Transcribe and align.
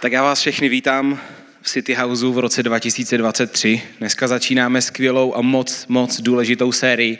Tak 0.00 0.12
já 0.12 0.22
vás 0.22 0.40
všechny 0.40 0.68
vítám 0.68 1.20
v 1.62 1.68
City 1.68 1.94
Houseu 1.94 2.32
v 2.32 2.38
roce 2.38 2.62
2023. 2.62 3.82
Dneska 3.98 4.28
začínáme 4.28 4.82
skvělou 4.82 5.34
a 5.36 5.40
moc, 5.40 5.86
moc 5.88 6.20
důležitou 6.20 6.72
sérii. 6.72 7.18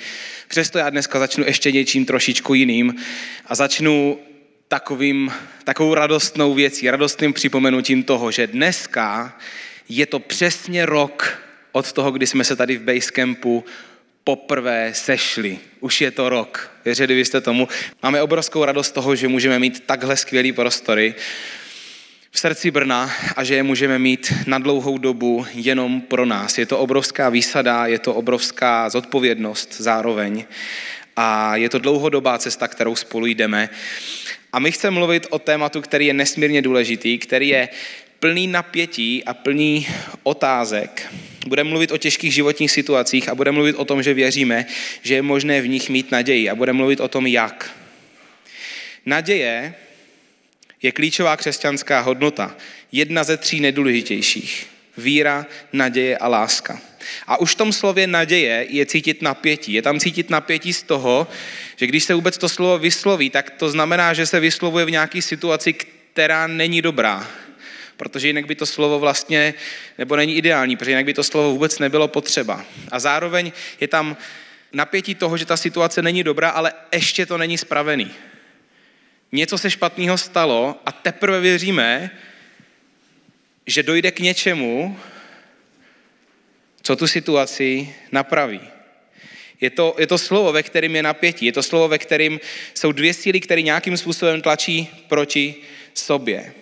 Přesto 0.48 0.78
já 0.78 0.90
dneska 0.90 1.18
začnu 1.18 1.44
ještě 1.44 1.72
něčím 1.72 2.06
trošičku 2.06 2.54
jiným 2.54 2.94
a 3.46 3.54
začnu 3.54 4.18
takovým, 4.68 5.32
takovou 5.64 5.94
radostnou 5.94 6.54
věcí, 6.54 6.90
radostným 6.90 7.32
připomenutím 7.32 8.02
toho, 8.02 8.30
že 8.30 8.46
dneska 8.46 9.38
je 9.88 10.06
to 10.06 10.18
přesně 10.18 10.86
rok 10.86 11.38
od 11.72 11.92
toho, 11.92 12.10
kdy 12.10 12.26
jsme 12.26 12.44
se 12.44 12.56
tady 12.56 12.76
v 12.76 12.82
Basecampu 12.82 13.64
poprvé 14.24 14.90
sešli. 14.94 15.58
Už 15.80 16.00
je 16.00 16.10
to 16.10 16.28
rok. 16.28 16.70
Věřili 16.84 17.14
byste 17.14 17.40
tomu? 17.40 17.68
Máme 18.02 18.22
obrovskou 18.22 18.64
radost 18.64 18.90
toho, 18.90 19.16
že 19.16 19.28
můžeme 19.28 19.58
mít 19.58 19.82
takhle 19.86 20.16
skvělý 20.16 20.52
prostory 20.52 21.14
v 22.30 22.38
srdci 22.40 22.70
Brna 22.70 23.12
a 23.36 23.44
že 23.44 23.54
je 23.54 23.62
můžeme 23.62 23.98
mít 23.98 24.32
na 24.46 24.58
dlouhou 24.58 24.98
dobu 24.98 25.46
jenom 25.54 26.00
pro 26.00 26.26
nás. 26.26 26.58
Je 26.58 26.66
to 26.66 26.78
obrovská 26.78 27.28
výsada, 27.28 27.86
je 27.86 27.98
to 27.98 28.14
obrovská 28.14 28.88
zodpovědnost 28.88 29.80
zároveň 29.80 30.44
a 31.16 31.56
je 31.56 31.68
to 31.68 31.78
dlouhodobá 31.78 32.38
cesta, 32.38 32.68
kterou 32.68 32.96
spolu 32.96 33.26
jdeme. 33.26 33.68
A 34.52 34.58
my 34.58 34.72
chceme 34.72 34.94
mluvit 34.94 35.26
o 35.30 35.38
tématu, 35.38 35.80
který 35.80 36.06
je 36.06 36.14
nesmírně 36.14 36.62
důležitý, 36.62 37.18
který 37.18 37.48
je 37.48 37.68
plný 38.20 38.46
napětí 38.46 39.24
a 39.24 39.34
plný 39.34 39.88
otázek. 40.22 41.12
Budeme 41.46 41.70
mluvit 41.70 41.92
o 41.92 41.98
těžkých 41.98 42.34
životních 42.34 42.70
situacích 42.70 43.28
a 43.28 43.34
budeme 43.34 43.54
mluvit 43.54 43.76
o 43.76 43.84
tom, 43.84 44.02
že 44.02 44.14
věříme, 44.14 44.66
že 45.02 45.14
je 45.14 45.22
možné 45.22 45.60
v 45.60 45.68
nich 45.68 45.90
mít 45.90 46.10
naději 46.10 46.50
a 46.50 46.54
budeme 46.54 46.76
mluvit 46.76 47.00
o 47.00 47.08
tom, 47.08 47.26
jak. 47.26 47.70
Naděje 49.06 49.74
je 50.82 50.92
klíčová 50.92 51.36
křesťanská 51.36 52.00
hodnota, 52.00 52.56
jedna 52.92 53.24
ze 53.24 53.36
tří 53.36 53.60
nejdůležitějších. 53.60 54.66
Víra, 54.96 55.46
naděje 55.72 56.18
a 56.18 56.28
láska. 56.28 56.80
A 57.26 57.40
už 57.40 57.52
v 57.52 57.54
tom 57.54 57.72
slově 57.72 58.06
naděje 58.06 58.66
je 58.68 58.86
cítit 58.86 59.22
napětí. 59.22 59.72
Je 59.72 59.82
tam 59.82 60.00
cítit 60.00 60.30
napětí 60.30 60.72
z 60.72 60.82
toho, 60.82 61.28
že 61.76 61.86
když 61.86 62.04
se 62.04 62.14
vůbec 62.14 62.38
to 62.38 62.48
slovo 62.48 62.78
vysloví, 62.78 63.30
tak 63.30 63.50
to 63.50 63.70
znamená, 63.70 64.14
že 64.14 64.26
se 64.26 64.40
vyslovuje 64.40 64.84
v 64.84 64.90
nějaké 64.90 65.22
situaci, 65.22 65.72
která 65.72 66.46
není 66.46 66.82
dobrá. 66.82 67.28
Protože 67.96 68.26
jinak 68.26 68.46
by 68.46 68.54
to 68.54 68.66
slovo 68.66 68.98
vlastně, 68.98 69.54
nebo 69.98 70.16
není 70.16 70.36
ideální, 70.36 70.76
protože 70.76 70.90
jinak 70.90 71.04
by 71.04 71.14
to 71.14 71.24
slovo 71.24 71.50
vůbec 71.50 71.78
nebylo 71.78 72.08
potřeba. 72.08 72.64
A 72.90 72.98
zároveň 72.98 73.52
je 73.80 73.88
tam 73.88 74.16
napětí 74.72 75.14
toho, 75.14 75.36
že 75.36 75.46
ta 75.46 75.56
situace 75.56 76.02
není 76.02 76.24
dobrá, 76.24 76.50
ale 76.50 76.72
ještě 76.92 77.26
to 77.26 77.38
není 77.38 77.58
spravený 77.58 78.10
něco 79.32 79.58
se 79.58 79.70
špatného 79.70 80.18
stalo 80.18 80.80
a 80.86 80.92
teprve 80.92 81.40
věříme, 81.40 82.10
že 83.66 83.82
dojde 83.82 84.10
k 84.10 84.20
něčemu, 84.20 84.98
co 86.82 86.96
tu 86.96 87.06
situaci 87.06 87.94
napraví. 88.12 88.60
Je 89.60 89.70
to, 89.70 89.96
je 89.98 90.06
to 90.06 90.18
slovo, 90.18 90.52
ve 90.52 90.62
kterém 90.62 90.96
je 90.96 91.02
napětí. 91.02 91.46
Je 91.46 91.52
to 91.52 91.62
slovo, 91.62 91.88
ve 91.88 91.98
kterém 91.98 92.40
jsou 92.74 92.92
dvě 92.92 93.14
síly, 93.14 93.40
které 93.40 93.62
nějakým 93.62 93.96
způsobem 93.96 94.42
tlačí 94.42 94.88
proti 95.08 95.54
sobě. 95.94 96.52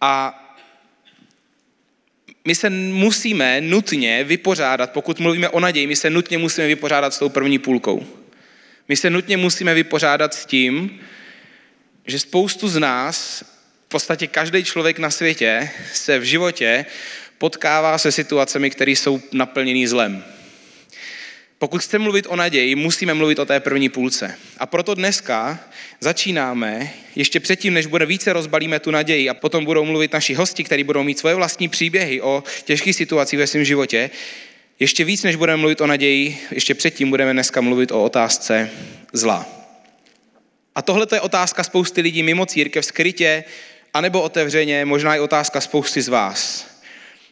A 0.00 0.38
my 2.44 2.54
se 2.54 2.70
musíme 2.70 3.60
nutně 3.60 4.24
vypořádat, 4.24 4.92
pokud 4.92 5.20
mluvíme 5.20 5.48
o 5.48 5.60
naději, 5.60 5.86
my 5.86 5.96
se 5.96 6.10
nutně 6.10 6.38
musíme 6.38 6.66
vypořádat 6.66 7.14
s 7.14 7.18
tou 7.18 7.28
první 7.28 7.58
půlkou. 7.58 8.21
My 8.88 8.96
se 8.96 9.10
nutně 9.10 9.36
musíme 9.36 9.74
vypořádat 9.74 10.34
s 10.34 10.46
tím, 10.46 11.00
že 12.06 12.18
spoustu 12.18 12.68
z 12.68 12.78
nás, 12.78 13.44
v 13.86 13.88
podstatě 13.88 14.26
každý 14.26 14.64
člověk 14.64 14.98
na 14.98 15.10
světě, 15.10 15.70
se 15.92 16.18
v 16.18 16.22
životě 16.22 16.86
potkává 17.38 17.98
se 17.98 18.12
situacemi, 18.12 18.70
které 18.70 18.90
jsou 18.90 19.20
naplněné 19.32 19.88
zlem. 19.88 20.24
Pokud 21.58 21.82
chceme 21.82 22.02
mluvit 22.02 22.26
o 22.28 22.36
naději, 22.36 22.74
musíme 22.74 23.14
mluvit 23.14 23.38
o 23.38 23.46
té 23.46 23.60
první 23.60 23.88
půlce. 23.88 24.34
A 24.58 24.66
proto 24.66 24.94
dneska 24.94 25.60
začínáme, 26.00 26.90
ještě 27.16 27.40
předtím, 27.40 27.74
než 27.74 27.86
bude 27.86 28.06
více 28.06 28.32
rozbalíme 28.32 28.80
tu 28.80 28.90
naději 28.90 29.28
a 29.28 29.34
potom 29.34 29.64
budou 29.64 29.84
mluvit 29.84 30.12
naši 30.12 30.34
hosti, 30.34 30.64
kteří 30.64 30.84
budou 30.84 31.02
mít 31.02 31.18
svoje 31.18 31.34
vlastní 31.34 31.68
příběhy 31.68 32.20
o 32.20 32.44
těžkých 32.64 32.96
situacích 32.96 33.38
ve 33.38 33.46
svém 33.46 33.64
životě, 33.64 34.10
ještě 34.82 35.04
víc, 35.04 35.22
než 35.22 35.36
budeme 35.36 35.56
mluvit 35.56 35.80
o 35.80 35.86
naději, 35.86 36.38
ještě 36.50 36.74
předtím 36.74 37.10
budeme 37.10 37.32
dneska 37.32 37.60
mluvit 37.60 37.92
o 37.92 38.02
otázce 38.02 38.70
zla. 39.12 39.46
A 40.74 40.82
tohle 40.82 41.06
je 41.12 41.20
otázka 41.20 41.64
spousty 41.64 42.00
lidí 42.00 42.22
mimo 42.22 42.46
církev 42.46 42.84
skrytě, 42.84 43.44
anebo 43.94 44.22
otevřeně, 44.22 44.84
možná 44.84 45.16
i 45.16 45.20
otázka 45.20 45.60
spousty 45.60 46.02
z 46.02 46.08
vás. 46.08 46.66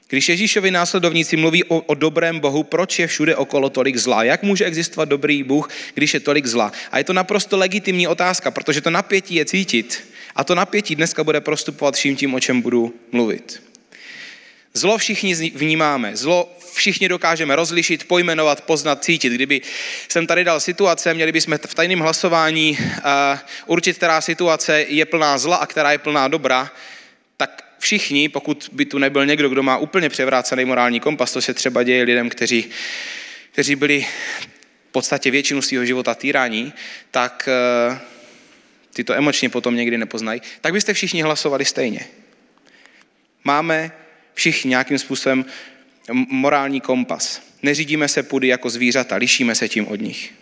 Když 0.09 0.29
Ježíšovi 0.29 0.71
následovníci 0.71 1.37
mluví 1.37 1.65
o, 1.65 1.81
o 1.81 1.95
dobrém 1.95 2.41
Bohu, 2.41 2.63
proč 2.63 2.99
je 2.99 3.07
všude 3.07 3.37
okolo 3.37 3.71
tolik 3.71 3.97
zla? 3.97 4.25
Jak 4.25 4.43
může 4.43 4.65
existovat 4.65 5.09
dobrý 5.09 5.43
Bůh, 5.43 5.69
když 5.95 6.15
je 6.15 6.21
tolik 6.21 6.47
zla? 6.47 6.73
A 6.91 6.99
je 6.99 7.05
to 7.05 7.13
naprosto 7.13 7.57
legitimní 7.57 8.09
otázka, 8.09 8.51
protože 8.51 8.81
to 8.81 8.91
napětí 8.91 9.35
je 9.35 9.45
cítit. 9.45 10.05
A 10.37 10.45
to 10.45 10.55
napětí 10.55 10.97
dneska 10.97 11.25
bude 11.25 11.41
prostupovat 11.41 11.95
vším 11.95 12.17
tím, 12.17 12.35
o 12.35 12.41
čem 12.41 12.61
budu 12.61 12.95
mluvit. 13.13 13.70
Zlo 14.75 14.99
všichni 14.99 15.35
vnímáme, 15.35 16.17
zlo 16.17 16.57
všichni 16.75 17.09
dokážeme 17.09 17.57
rozlišit, 17.57 18.05
pojmenovat, 18.05 18.61
poznat, 18.61 19.05
cítit. 19.05 19.33
Kdyby 19.33 19.61
jsem 20.09 20.27
tady 20.27 20.45
dal 20.45 20.61
situace, 20.61 21.15
měli 21.15 21.33
bychom 21.33 21.59
v 21.67 21.75
tajném 21.75 21.99
hlasování 21.99 22.79
uh, 22.81 23.39
určit, 23.67 23.97
která 23.97 24.21
situace 24.21 24.85
je 24.89 25.05
plná 25.05 25.39
zla 25.39 25.57
a 25.57 25.67
která 25.67 25.93
je 25.93 25.99
plná 25.99 26.29
dobra, 26.29 26.73
tak 27.37 27.65
všichni, 27.79 28.29
pokud 28.29 28.71
by 28.73 28.85
tu 28.85 28.99
nebyl 28.99 29.27
někdo, 29.27 29.49
kdo 29.49 29.63
má 29.63 29.77
úplně 29.79 30.09
převrácený 30.09 30.65
morální 30.65 31.01
kompas, 31.01 31.33
to 31.33 31.43
se 31.43 31.55
třeba 31.55 31.83
děje 31.83 32.03
lidem, 32.03 32.31
kteří, 32.31 32.71
kteří 33.53 33.77
byli 33.77 34.07
v 34.89 34.93
podstatě 34.93 35.31
většinu 35.31 35.63
svého 35.63 35.85
života 35.85 36.15
týrání, 36.15 36.73
tak 37.11 37.49
uh, 37.91 37.99
ty 38.93 39.05
to 39.05 39.15
emočně 39.15 39.49
potom 39.49 39.77
někdy 39.77 39.99
nepoznají, 39.99 40.43
tak 40.61 40.73
byste 40.73 40.95
všichni 40.95 41.23
hlasovali 41.23 41.65
stejně. 41.65 42.07
Máme 43.45 43.93
všichni 44.41 44.69
nějakým 44.69 44.99
způsobem 44.99 45.45
morální 46.13 46.81
kompas. 46.81 47.43
Neřídíme 47.63 48.09
se 48.09 48.23
pudy 48.23 48.49
jako 48.49 48.71
zvířata, 48.71 49.17
lišíme 49.17 49.55
se 49.55 49.69
tím 49.69 49.89
od 49.89 50.01
nich. 50.01 50.33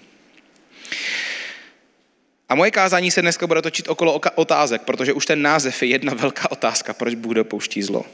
A 2.48 2.54
moje 2.54 2.70
kázání 2.70 3.10
se 3.10 3.22
dneska 3.22 3.46
bude 3.46 3.62
točit 3.62 3.88
okolo 3.88 4.20
otázek, 4.34 4.82
protože 4.82 5.12
už 5.12 5.26
ten 5.26 5.42
název 5.42 5.82
je 5.82 5.88
jedna 5.88 6.14
velká 6.24 6.50
otázka, 6.50 6.92
proč 6.94 7.14
Bůh 7.14 7.34
dopouští 7.34 7.82
zlo. 7.82 8.06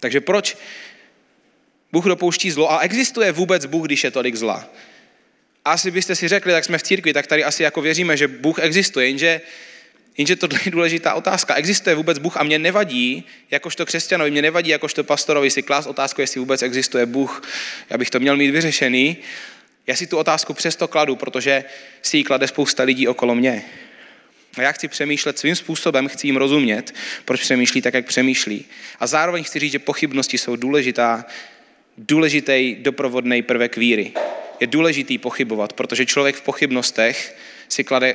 Takže 0.00 0.20
proč 0.20 0.56
Bůh 1.92 2.04
dopouští 2.04 2.50
zlo 2.50 2.72
a 2.72 2.80
existuje 2.80 3.32
vůbec 3.32 3.66
Bůh, 3.66 3.86
když 3.86 4.04
je 4.04 4.10
tolik 4.10 4.34
zla? 4.34 4.66
Asi 5.64 5.90
byste 5.90 6.16
si 6.16 6.28
řekli, 6.28 6.52
tak 6.52 6.64
jsme 6.64 6.78
v 6.78 6.82
církvi, 6.82 7.12
tak 7.12 7.26
tady 7.26 7.44
asi 7.44 7.62
jako 7.62 7.80
věříme, 7.80 8.16
že 8.16 8.28
Bůh 8.28 8.58
existuje, 8.58 9.06
jenže 9.06 9.40
Jenže 10.16 10.36
tohle 10.36 10.60
je 10.64 10.70
důležitá 10.70 11.14
otázka. 11.14 11.54
Existuje 11.54 11.96
vůbec 11.96 12.18
Bůh 12.18 12.36
a 12.36 12.42
mě 12.42 12.58
nevadí, 12.58 13.24
jakožto 13.50 13.86
křesťanovi, 13.86 14.30
mě 14.30 14.42
nevadí, 14.42 14.70
jakožto 14.70 15.04
pastorovi 15.04 15.50
si 15.50 15.62
klást 15.62 15.86
otázku, 15.86 16.20
jestli 16.20 16.40
vůbec 16.40 16.62
existuje 16.62 17.06
Bůh. 17.06 17.42
Já 17.90 17.98
bych 17.98 18.10
to 18.10 18.20
měl 18.20 18.36
mít 18.36 18.50
vyřešený. 18.50 19.16
Já 19.86 19.96
si 19.96 20.06
tu 20.06 20.18
otázku 20.18 20.54
přesto 20.54 20.88
kladu, 20.88 21.16
protože 21.16 21.64
si 22.02 22.16
ji 22.16 22.24
klade 22.24 22.48
spousta 22.48 22.82
lidí 22.82 23.08
okolo 23.08 23.34
mě. 23.34 23.64
A 24.56 24.62
já 24.62 24.72
chci 24.72 24.88
přemýšlet 24.88 25.38
svým 25.38 25.56
způsobem, 25.56 26.08
chci 26.08 26.26
jim 26.26 26.36
rozumět, 26.36 26.94
proč 27.24 27.40
přemýšlí 27.40 27.82
tak, 27.82 27.94
jak 27.94 28.06
přemýšlí. 28.06 28.64
A 29.00 29.06
zároveň 29.06 29.44
chci 29.44 29.58
říct, 29.58 29.72
že 29.72 29.78
pochybnosti 29.78 30.38
jsou 30.38 30.56
důležitá, 30.56 31.26
důležitý 31.98 32.76
doprovodný 32.78 33.42
prvek 33.42 33.76
víry. 33.76 34.12
Je 34.60 34.66
důležitý 34.66 35.18
pochybovat, 35.18 35.72
protože 35.72 36.06
člověk 36.06 36.36
v 36.36 36.42
pochybnostech 36.42 37.36
si 37.68 37.84
klade 37.84 38.14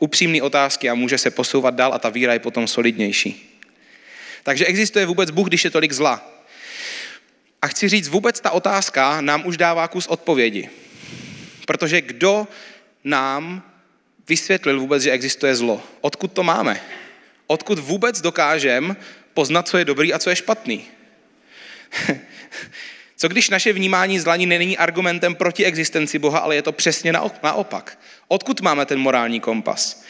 upřímné 0.00 0.42
otázky 0.42 0.90
a 0.90 0.94
může 0.94 1.18
se 1.18 1.30
posouvat 1.30 1.74
dál 1.74 1.94
a 1.94 1.98
ta 1.98 2.08
víra 2.08 2.32
je 2.32 2.38
potom 2.38 2.66
solidnější. 2.66 3.60
Takže 4.42 4.66
existuje 4.66 5.06
vůbec 5.06 5.30
Bůh, 5.30 5.48
když 5.48 5.64
je 5.64 5.70
tolik 5.70 5.92
zla. 5.92 6.42
A 7.62 7.66
chci 7.66 7.88
říct, 7.88 8.08
vůbec 8.08 8.40
ta 8.40 8.50
otázka 8.50 9.20
nám 9.20 9.46
už 9.46 9.56
dává 9.56 9.88
kus 9.88 10.06
odpovědi. 10.06 10.68
Protože 11.66 12.00
kdo 12.00 12.48
nám 13.04 13.62
vysvětlil 14.28 14.80
vůbec, 14.80 15.02
že 15.02 15.10
existuje 15.10 15.56
zlo? 15.56 15.82
Odkud 16.00 16.32
to 16.32 16.42
máme? 16.42 16.80
Odkud 17.46 17.78
vůbec 17.78 18.20
dokážeme 18.20 18.96
poznat, 19.34 19.68
co 19.68 19.78
je 19.78 19.84
dobrý 19.84 20.12
a 20.12 20.18
co 20.18 20.30
je 20.30 20.36
špatný? 20.36 20.84
Co 23.20 23.28
když 23.28 23.50
naše 23.50 23.72
vnímání 23.72 24.18
zlaní 24.18 24.46
není 24.46 24.78
argumentem 24.78 25.34
proti 25.34 25.64
existenci 25.64 26.18
Boha, 26.18 26.38
ale 26.38 26.54
je 26.54 26.62
to 26.62 26.72
přesně 26.72 27.12
naopak? 27.42 27.98
Odkud 28.28 28.60
máme 28.60 28.86
ten 28.86 28.98
morální 28.98 29.40
kompas? 29.40 30.04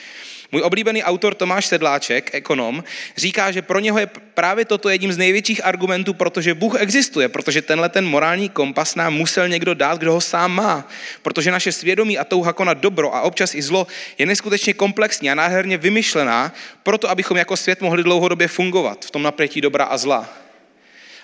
Můj 0.53 0.63
oblíbený 0.63 1.03
autor 1.03 1.35
Tomáš 1.35 1.67
Sedláček, 1.67 2.31
ekonom, 2.35 2.85
říká, 3.17 3.51
že 3.51 3.63
pro 3.63 3.79
něho 3.79 3.99
je 3.99 4.07
právě 4.35 4.65
toto 4.65 4.89
jedním 4.89 5.13
z 5.13 5.19
největších 5.19 5.65
argumentů, 5.65 6.15
protože 6.15 6.55
Bůh 6.55 6.81
existuje, 6.81 7.29
protože 7.29 7.63
tenhle 7.63 7.89
ten 7.89 8.07
morální 8.07 8.49
kompas 8.49 8.95
nám 8.95 9.15
musel 9.15 9.49
někdo 9.49 9.75
dát, 9.75 9.99
kdo 9.99 10.13
ho 10.13 10.21
sám 10.21 10.53
má. 10.53 10.89
Protože 11.23 11.51
naše 11.51 11.73
svědomí 11.73 12.19
a 12.19 12.25
touha 12.25 12.53
konat 12.53 12.79
dobro 12.79 13.15
a 13.15 13.21
občas 13.21 13.55
i 13.55 13.63
zlo 13.63 13.87
je 14.19 14.27
neskutečně 14.27 14.75
komplexní 14.75 15.31
a 15.31 15.35
nádherně 15.35 15.77
vymyšlená, 15.77 16.53
proto 16.83 17.11
abychom 17.11 17.37
jako 17.37 17.57
svět 17.57 17.81
mohli 17.81 18.03
dlouhodobě 18.03 18.49
fungovat 18.49 19.05
v 19.05 19.11
tom 19.11 19.23
napětí 19.23 19.61
dobra 19.61 19.85
a 19.85 19.97
zla. 19.97 20.50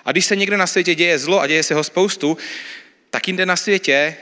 A 0.07 0.11
když 0.11 0.25
se 0.25 0.35
někde 0.35 0.57
na 0.57 0.67
světě 0.67 0.95
děje 0.95 1.19
zlo 1.19 1.41
a 1.41 1.47
děje 1.47 1.63
se 1.63 1.73
ho 1.73 1.83
spoustu, 1.83 2.37
tak 3.09 3.27
jinde 3.27 3.45
na 3.45 3.55
světě 3.55 4.15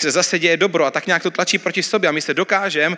se 0.00 0.10
zase 0.10 0.38
děje 0.38 0.56
dobro 0.56 0.84
a 0.84 0.90
tak 0.90 1.06
nějak 1.06 1.22
to 1.22 1.30
tlačí 1.30 1.58
proti 1.58 1.82
sobě 1.82 2.08
a 2.08 2.12
my 2.12 2.20
se 2.20 2.34
dokážeme 2.34 2.96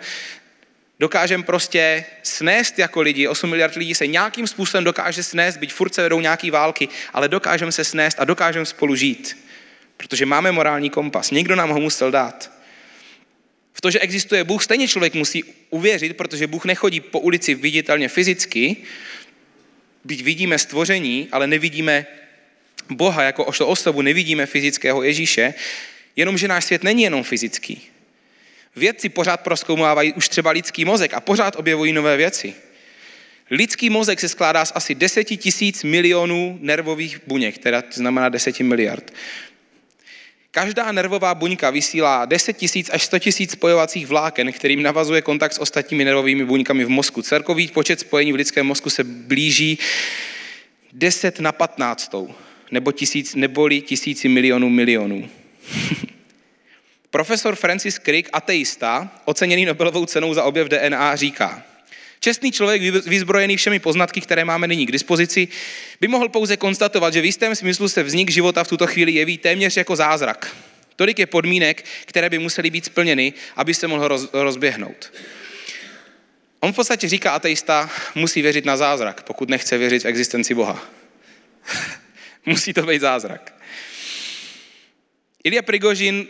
dokážem 0.99 1.43
prostě 1.43 2.05
snést 2.23 2.79
jako 2.79 3.01
lidi, 3.01 3.27
8 3.27 3.49
miliard 3.49 3.75
lidí 3.75 3.95
se 3.95 4.07
nějakým 4.07 4.47
způsobem 4.47 4.83
dokáže 4.83 5.23
snést, 5.23 5.57
byť 5.59 5.73
furt 5.73 5.93
se 5.93 6.01
vedou 6.01 6.19
nějaký 6.19 6.51
války, 6.51 6.87
ale 7.13 7.29
dokážeme 7.29 7.71
se 7.71 7.83
snést 7.83 8.19
a 8.19 8.25
dokážeme 8.25 8.65
spolu 8.65 8.95
žít. 8.95 9.37
Protože 9.97 10.25
máme 10.25 10.51
morální 10.51 10.89
kompas. 10.89 11.31
Někdo 11.31 11.55
nám 11.55 11.69
ho 11.69 11.79
musel 11.79 12.11
dát. 12.11 12.51
V 13.73 13.81
to, 13.81 13.91
že 13.91 13.99
existuje 13.99 14.43
Bůh, 14.43 14.63
stejně 14.63 14.87
člověk 14.87 15.13
musí 15.13 15.43
uvěřit, 15.69 16.17
protože 16.17 16.47
Bůh 16.47 16.65
nechodí 16.65 16.99
po 16.99 17.19
ulici 17.19 17.55
viditelně 17.55 18.09
fyzicky, 18.09 18.77
byť 20.03 20.23
vidíme 20.23 20.57
stvoření, 20.59 21.27
ale 21.31 21.47
nevidíme 21.47 22.05
Boha 22.89 23.23
jako 23.23 23.45
osobu, 23.45 24.01
nevidíme 24.01 24.45
fyzického 24.45 25.03
Ježíše, 25.03 25.53
jenomže 26.15 26.47
náš 26.47 26.65
svět 26.65 26.83
není 26.83 27.03
jenom 27.03 27.23
fyzický. 27.23 27.81
Vědci 28.75 29.09
pořád 29.09 29.41
proskoumávají 29.41 30.13
už 30.13 30.29
třeba 30.29 30.51
lidský 30.51 30.85
mozek 30.85 31.13
a 31.13 31.19
pořád 31.19 31.55
objevují 31.55 31.93
nové 31.93 32.17
věci. 32.17 32.53
Lidský 33.51 33.89
mozek 33.89 34.19
se 34.19 34.29
skládá 34.29 34.65
z 34.65 34.71
asi 34.75 34.95
10 34.95 35.23
tisíc 35.23 35.83
milionů 35.83 36.57
nervových 36.61 37.21
buněk, 37.27 37.57
teda 37.57 37.83
znamená 37.93 38.29
10 38.29 38.59
miliard. 38.59 39.13
Každá 40.51 40.91
nervová 40.91 41.35
buňka 41.35 41.69
vysílá 41.69 42.25
10 42.25 42.57
tisíc 42.57 42.89
až 42.93 43.03
100 43.03 43.19
tisíc 43.19 43.51
spojovacích 43.51 44.07
vláken, 44.07 44.51
kterým 44.51 44.83
navazuje 44.83 45.21
kontakt 45.21 45.53
s 45.53 45.61
ostatními 45.61 46.05
nervovými 46.05 46.45
buňkami 46.45 46.85
v 46.85 46.89
mozku. 46.89 47.21
Celkový 47.21 47.67
počet 47.67 47.99
spojení 47.99 48.31
v 48.33 48.35
lidském 48.35 48.65
mozku 48.65 48.89
se 48.89 49.03
blíží 49.03 49.79
10 50.93 51.39
na 51.39 51.51
15, 51.51 52.15
nebo 52.71 52.91
tisíc, 52.91 53.35
neboli 53.35 53.81
tisíci 53.81 54.29
milionů 54.29 54.69
milionů. 54.69 55.29
Profesor 57.09 57.55
Francis 57.55 57.99
Crick, 57.99 58.29
ateista, 58.33 59.11
oceněný 59.25 59.65
Nobelovou 59.65 60.05
cenou 60.05 60.33
za 60.33 60.43
objev 60.43 60.67
DNA, 60.67 61.15
říká, 61.15 61.63
Čestný 62.23 62.51
člověk, 62.51 62.81
vyzbrojený 62.81 63.57
všemi 63.57 63.79
poznatky, 63.79 64.21
které 64.21 64.45
máme 64.45 64.67
nyní 64.67 64.85
k 64.85 64.91
dispozici, 64.91 65.47
by 66.01 66.07
mohl 66.07 66.29
pouze 66.29 66.57
konstatovat, 66.57 67.13
že 67.13 67.21
v 67.21 67.25
jistém 67.25 67.55
smyslu 67.55 67.89
se 67.89 68.03
vznik 68.03 68.31
života 68.31 68.63
v 68.63 68.67
tuto 68.67 68.87
chvíli 68.87 69.11
jeví 69.11 69.37
téměř 69.37 69.77
jako 69.77 69.95
zázrak. 69.95 70.55
Tolik 70.95 71.19
je 71.19 71.25
podmínek, 71.25 71.85
které 72.05 72.29
by 72.29 72.39
musely 72.39 72.69
být 72.69 72.85
splněny, 72.85 73.33
aby 73.55 73.73
se 73.73 73.87
mohl 73.87 74.07
roz, 74.07 74.29
rozběhnout. 74.33 75.11
On 76.59 76.73
v 76.73 76.75
podstatě 76.75 77.09
říká, 77.09 77.31
ateista 77.31 77.89
musí 78.15 78.41
věřit 78.41 78.65
na 78.65 78.77
zázrak, 78.77 79.23
pokud 79.23 79.49
nechce 79.49 79.77
věřit 79.77 80.03
v 80.03 80.07
existenci 80.07 80.53
Boha. 80.53 80.85
musí 82.45 82.73
to 82.73 82.81
být 82.81 83.01
zázrak. 83.01 83.55
Ilya 85.43 85.61
Prigožin 85.61 86.27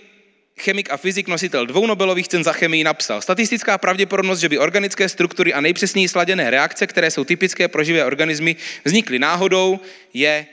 chemik 0.57 0.91
a 0.91 0.97
fyzik, 0.97 1.27
nositel 1.27 1.65
dvou 1.65 1.87
Nobelových 1.87 2.27
cen 2.27 2.43
za 2.43 2.53
chemii, 2.53 2.83
napsal 2.83 3.21
Statistická 3.21 3.77
pravděpodobnost, 3.77 4.39
že 4.39 4.49
by 4.49 4.57
organické 4.57 5.09
struktury 5.09 5.53
a 5.53 5.61
nejpřesněji 5.61 6.09
sladěné 6.09 6.49
reakce, 6.49 6.87
které 6.87 7.11
jsou 7.11 7.23
typické 7.23 7.67
pro 7.67 7.83
živé 7.83 8.05
organismy, 8.05 8.55
vznikly 8.85 9.19
náhodou, 9.19 9.79
je 10.13 10.45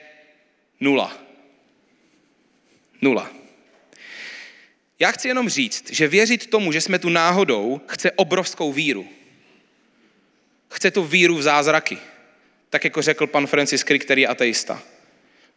nula. 0.80 1.18
Nula. 3.02 3.30
Já 4.98 5.12
chci 5.12 5.28
jenom 5.28 5.48
říct, 5.48 5.92
že 5.92 6.08
věřit 6.08 6.46
tomu, 6.46 6.72
že 6.72 6.80
jsme 6.80 6.98
tu 6.98 7.08
náhodou, 7.08 7.80
chce 7.86 8.12
obrovskou 8.12 8.72
víru. 8.72 9.08
Chce 10.70 10.90
tu 10.90 11.04
víru 11.04 11.36
v 11.36 11.42
zázraky. 11.42 11.98
Tak 12.70 12.84
jako 12.84 13.02
řekl 13.02 13.26
pan 13.26 13.46
Francis 13.46 13.84
Crick, 13.84 14.04
který 14.04 14.22
je 14.22 14.28
ateista. 14.28 14.82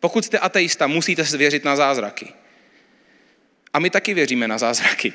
Pokud 0.03 0.25
jste 0.25 0.39
ateista, 0.39 0.87
musíte 0.87 1.23
věřit 1.23 1.63
na 1.63 1.75
zázraky. 1.75 2.27
A 3.73 3.79
my 3.79 3.89
taky 3.89 4.13
věříme 4.13 4.47
na 4.47 4.57
zázraky. 4.57 5.13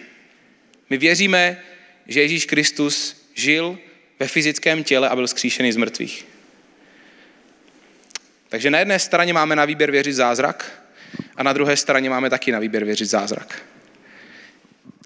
My 0.90 0.96
věříme, 0.96 1.62
že 2.06 2.20
Ježíš 2.20 2.44
Kristus 2.44 3.26
žil 3.34 3.78
ve 4.18 4.28
fyzickém 4.28 4.84
těle 4.84 5.08
a 5.08 5.16
byl 5.16 5.28
zkříšený 5.28 5.72
z 5.72 5.76
mrtvých. 5.76 6.26
Takže 8.48 8.70
na 8.70 8.78
jedné 8.78 8.98
straně 8.98 9.32
máme 9.32 9.56
na 9.56 9.64
výběr 9.64 9.90
věřit 9.90 10.12
zázrak 10.12 10.82
a 11.36 11.42
na 11.42 11.52
druhé 11.52 11.76
straně 11.76 12.10
máme 12.10 12.30
taky 12.30 12.52
na 12.52 12.58
výběr 12.58 12.84
věřit 12.84 13.06
zázrak. 13.06 13.62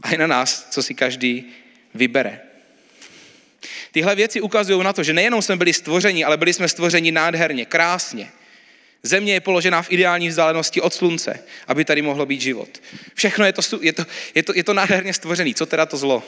A 0.03 0.11
je 0.11 0.19
na 0.19 0.27
nás, 0.27 0.71
co 0.71 0.83
si 0.83 0.95
každý 0.95 1.53
vybere. 1.95 2.41
Tyhle 3.93 4.15
věci 4.15 4.41
ukazují 4.41 4.85
na 4.85 4.93
to, 4.93 5.03
že 5.03 5.13
nejenom 5.13 5.43
jsme 5.43 5.57
byli 5.57 5.73
stvořeni, 5.73 6.25
ale 6.25 6.37
byli 6.37 6.53
jsme 6.53 6.69
stvořeni 6.69 7.13
nádherně, 7.13 7.67
krásně. 7.67 8.31
Země 9.03 9.33
je 9.33 9.41
položená 9.41 9.83
v 9.83 9.93
ideální 9.93 10.29
vzdálenosti 10.29 10.81
od 10.81 10.95
slunce, 10.95 11.45
aby 11.67 11.85
tady 11.85 12.03
mohlo 12.03 12.27
být 12.27 12.41
život. 12.41 12.83
Všechno 13.15 13.45
je 13.45 13.53
to, 13.53 13.63
je 13.81 13.93
to, 13.93 14.05
je 14.35 14.43
to, 14.43 14.53
je 14.57 14.65
to 14.65 14.75
nádherně 14.75 15.15
stvořený. 15.15 15.55
Co 15.55 15.67
teda 15.67 15.87
to 15.87 15.97
zlo? 15.97 16.23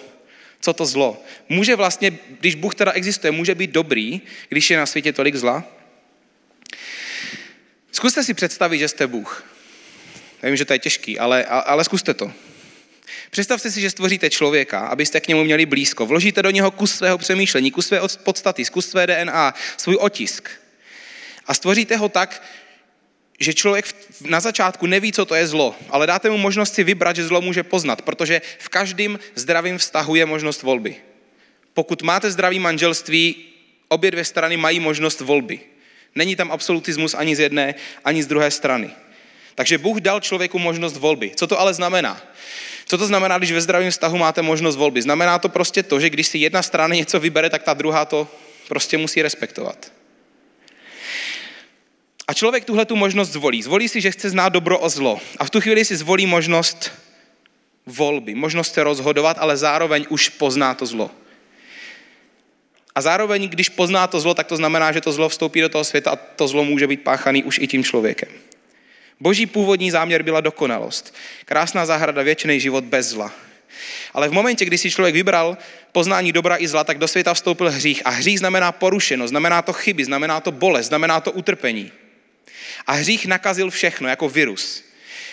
Co 0.60 0.72
to 0.72 0.86
zlo? 0.86 1.22
Může 1.48 1.76
vlastně, 1.76 2.18
když 2.40 2.54
Bůh 2.54 2.74
teda 2.74 2.92
existuje, 2.92 3.30
může 3.30 3.54
být 3.54 3.70
dobrý, 3.70 4.20
když 4.48 4.70
je 4.70 4.78
na 4.78 4.86
světě 4.86 5.12
tolik 5.12 5.34
zla? 5.34 5.64
Zkuste 7.92 8.24
si 8.24 8.34
představit, 8.34 8.78
že 8.78 8.88
jste 8.88 9.06
Bůh. 9.06 9.44
Já 10.42 10.48
vím, 10.48 10.56
že 10.56 10.64
to 10.64 10.72
je 10.72 10.78
těžký, 10.78 11.18
ale, 11.18 11.44
ale 11.44 11.84
zkuste 11.84 12.14
to. 12.14 12.32
Představte 13.30 13.70
si, 13.70 13.80
že 13.80 13.90
stvoříte 13.90 14.30
člověka, 14.30 14.80
abyste 14.80 15.20
k 15.20 15.28
němu 15.28 15.44
měli 15.44 15.66
blízko. 15.66 16.06
Vložíte 16.06 16.42
do 16.42 16.50
něho 16.50 16.70
kus 16.70 16.94
svého 16.94 17.18
přemýšlení, 17.18 17.70
kus 17.70 17.86
své 17.86 18.00
podstaty, 18.22 18.64
kus 18.64 18.88
své 18.88 19.06
DNA, 19.06 19.54
svůj 19.76 19.96
otisk. 20.00 20.48
A 21.46 21.54
stvoříte 21.54 21.96
ho 21.96 22.08
tak, 22.08 22.42
že 23.40 23.54
člověk 23.54 23.96
na 24.20 24.40
začátku 24.40 24.86
neví, 24.86 25.12
co 25.12 25.24
to 25.24 25.34
je 25.34 25.46
zlo, 25.46 25.74
ale 25.90 26.06
dáte 26.06 26.30
mu 26.30 26.38
možnost 26.38 26.74
si 26.74 26.84
vybrat, 26.84 27.16
že 27.16 27.26
zlo 27.26 27.40
může 27.40 27.62
poznat, 27.62 28.02
protože 28.02 28.42
v 28.58 28.68
každém 28.68 29.18
zdravém 29.34 29.78
vztahu 29.78 30.14
je 30.14 30.26
možnost 30.26 30.62
volby. 30.62 30.96
Pokud 31.74 32.02
máte 32.02 32.30
zdravý 32.30 32.58
manželství, 32.58 33.36
obě 33.88 34.10
dvě 34.10 34.24
strany 34.24 34.56
mají 34.56 34.80
možnost 34.80 35.20
volby. 35.20 35.60
Není 36.14 36.36
tam 36.36 36.52
absolutismus 36.52 37.14
ani 37.14 37.36
z 37.36 37.40
jedné, 37.40 37.74
ani 38.04 38.22
z 38.22 38.26
druhé 38.26 38.50
strany. 38.50 38.90
Takže 39.54 39.78
Bůh 39.78 40.00
dal 40.00 40.20
člověku 40.20 40.58
možnost 40.58 40.96
volby. 40.96 41.32
Co 41.36 41.46
to 41.46 41.60
ale 41.60 41.74
znamená? 41.74 42.22
Co 42.86 42.98
to 42.98 43.06
znamená, 43.06 43.38
když 43.38 43.52
ve 43.52 43.60
zdravém 43.60 43.90
vztahu 43.90 44.18
máte 44.18 44.42
možnost 44.42 44.76
volby? 44.76 45.02
Znamená 45.02 45.38
to 45.38 45.48
prostě 45.48 45.82
to, 45.82 46.00
že 46.00 46.10
když 46.10 46.26
si 46.26 46.38
jedna 46.38 46.62
strana 46.62 46.94
něco 46.94 47.20
vybere, 47.20 47.50
tak 47.50 47.62
ta 47.62 47.74
druhá 47.74 48.04
to 48.04 48.28
prostě 48.68 48.98
musí 48.98 49.22
respektovat. 49.22 49.92
A 52.28 52.34
člověk 52.34 52.64
tuhle 52.64 52.84
tu 52.84 52.96
možnost 52.96 53.30
zvolí. 53.30 53.62
Zvolí 53.62 53.88
si, 53.88 54.00
že 54.00 54.10
chce 54.10 54.30
znát 54.30 54.48
dobro 54.48 54.78
o 54.78 54.88
zlo. 54.88 55.20
A 55.38 55.44
v 55.44 55.50
tu 55.50 55.60
chvíli 55.60 55.84
si 55.84 55.96
zvolí 55.96 56.26
možnost 56.26 56.92
volby, 57.86 58.34
možnost 58.34 58.74
se 58.74 58.84
rozhodovat, 58.84 59.36
ale 59.40 59.56
zároveň 59.56 60.06
už 60.08 60.28
pozná 60.28 60.74
to 60.74 60.86
zlo. 60.86 61.10
A 62.94 63.00
zároveň, 63.00 63.48
když 63.48 63.68
pozná 63.68 64.06
to 64.06 64.20
zlo, 64.20 64.34
tak 64.34 64.46
to 64.46 64.56
znamená, 64.56 64.92
že 64.92 65.00
to 65.00 65.12
zlo 65.12 65.28
vstoupí 65.28 65.60
do 65.60 65.68
toho 65.68 65.84
světa 65.84 66.10
a 66.10 66.16
to 66.16 66.48
zlo 66.48 66.64
může 66.64 66.86
být 66.86 67.02
páchaný 67.02 67.44
už 67.44 67.58
i 67.58 67.66
tím 67.66 67.84
člověkem. 67.84 68.28
Boží 69.20 69.46
původní 69.46 69.90
záměr 69.90 70.22
byla 70.22 70.40
dokonalost. 70.40 71.14
Krásná 71.44 71.86
zahrada, 71.86 72.22
věčný 72.22 72.60
život 72.60 72.84
bez 72.84 73.06
zla. 73.06 73.32
Ale 74.14 74.28
v 74.28 74.32
momentě, 74.32 74.64
kdy 74.64 74.78
si 74.78 74.90
člověk 74.90 75.14
vybral 75.14 75.58
poznání 75.92 76.32
dobra 76.32 76.56
i 76.58 76.68
zla, 76.68 76.84
tak 76.84 76.98
do 76.98 77.08
světa 77.08 77.34
vstoupil 77.34 77.70
hřích. 77.70 78.02
A 78.04 78.10
hřích 78.10 78.38
znamená 78.38 78.72
porušenost, 78.72 79.30
znamená 79.30 79.62
to 79.62 79.72
chyby, 79.72 80.04
znamená 80.04 80.40
to 80.40 80.52
bolest, 80.52 80.86
znamená 80.86 81.20
to 81.20 81.32
utrpení. 81.32 81.92
A 82.86 82.92
hřích 82.92 83.26
nakazil 83.26 83.70
všechno, 83.70 84.08
jako 84.08 84.28
virus. 84.28 84.84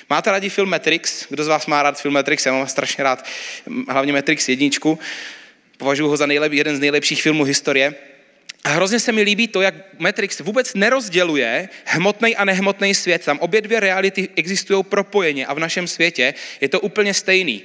Máte 0.09 0.31
rádi 0.31 0.49
film 0.49 0.69
Matrix? 0.69 1.25
Kdo 1.29 1.43
z 1.43 1.47
vás 1.47 1.65
má 1.65 1.83
rád 1.83 2.01
film 2.01 2.13
Matrix? 2.13 2.45
Já 2.45 2.53
mám 2.53 2.67
strašně 2.67 3.03
rád, 3.03 3.25
hlavně 3.89 4.13
Matrix 4.13 4.49
jedničku. 4.49 4.99
Považuji 5.77 6.07
ho 6.09 6.17
za 6.17 6.25
nejlep, 6.25 6.53
jeden 6.53 6.75
z 6.75 6.79
nejlepších 6.79 7.21
filmů 7.21 7.43
historie. 7.43 7.95
A 8.63 8.69
hrozně 8.69 8.99
se 8.99 9.11
mi 9.11 9.21
líbí 9.21 9.47
to, 9.47 9.61
jak 9.61 9.75
Matrix 9.99 10.39
vůbec 10.39 10.73
nerozděluje 10.73 11.69
hmotný 11.85 12.35
a 12.35 12.45
nehmotný 12.45 12.95
svět. 12.95 13.25
Tam 13.25 13.39
obě 13.39 13.61
dvě 13.61 13.79
reality 13.79 14.29
existují 14.35 14.83
propojeně 14.83 15.45
a 15.45 15.53
v 15.53 15.59
našem 15.59 15.87
světě 15.87 16.33
je 16.61 16.69
to 16.69 16.79
úplně 16.79 17.13
stejný. 17.13 17.63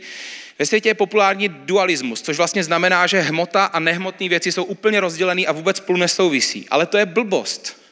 Ve 0.58 0.66
světě 0.66 0.88
je 0.88 0.94
populární 0.94 1.48
dualismus, 1.48 2.22
což 2.22 2.36
vlastně 2.36 2.64
znamená, 2.64 3.06
že 3.06 3.20
hmota 3.20 3.64
a 3.64 3.78
nehmotné 3.78 4.28
věci 4.28 4.52
jsou 4.52 4.64
úplně 4.64 5.00
rozdělený 5.00 5.46
a 5.46 5.52
vůbec 5.52 5.76
spolu 5.76 5.98
nesouvisí. 5.98 6.66
Ale 6.70 6.86
to 6.86 6.98
je 6.98 7.06
blbost. 7.06 7.85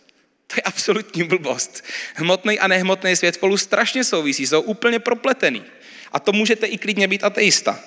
To 0.46 0.54
je 0.56 0.62
absolutní 0.62 1.22
blbost. 1.22 1.84
Hmotný 2.14 2.58
a 2.58 2.68
nehmotný 2.68 3.16
svět 3.16 3.34
spolu 3.34 3.56
strašně 3.56 4.04
souvisí, 4.04 4.46
jsou 4.46 4.60
úplně 4.60 4.98
propletený. 4.98 5.64
A 6.12 6.20
to 6.20 6.32
můžete 6.32 6.66
i 6.66 6.78
klidně 6.78 7.08
být 7.08 7.24
ateista. 7.24 7.80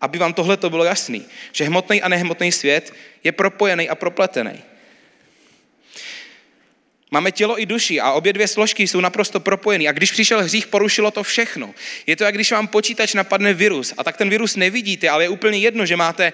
aby 0.00 0.18
vám 0.18 0.34
tohle 0.34 0.56
to 0.56 0.70
bylo 0.70 0.84
jasný, 0.84 1.26
že 1.52 1.64
hmotný 1.64 2.02
a 2.02 2.08
nehmotný 2.08 2.52
svět 2.52 2.92
je 3.24 3.32
propojený 3.32 3.88
a 3.88 3.94
propletený. 3.94 4.62
Máme 7.10 7.32
tělo 7.32 7.60
i 7.60 7.66
duši 7.66 8.00
a 8.00 8.12
obě 8.12 8.32
dvě 8.32 8.48
složky 8.48 8.88
jsou 8.88 9.00
naprosto 9.00 9.40
propojené. 9.40 9.84
A 9.88 9.92
když 9.92 10.10
přišel 10.10 10.42
hřích, 10.42 10.66
porušilo 10.66 11.10
to 11.10 11.22
všechno. 11.22 11.74
Je 12.06 12.16
to, 12.16 12.24
jak 12.24 12.34
když 12.34 12.52
vám 12.52 12.68
počítač 12.68 13.14
napadne 13.14 13.54
virus 13.54 13.94
a 13.98 14.04
tak 14.04 14.16
ten 14.16 14.30
virus 14.30 14.56
nevidíte, 14.56 15.08
ale 15.08 15.24
je 15.24 15.28
úplně 15.28 15.58
jedno, 15.58 15.86
že 15.86 15.96
máte 15.96 16.32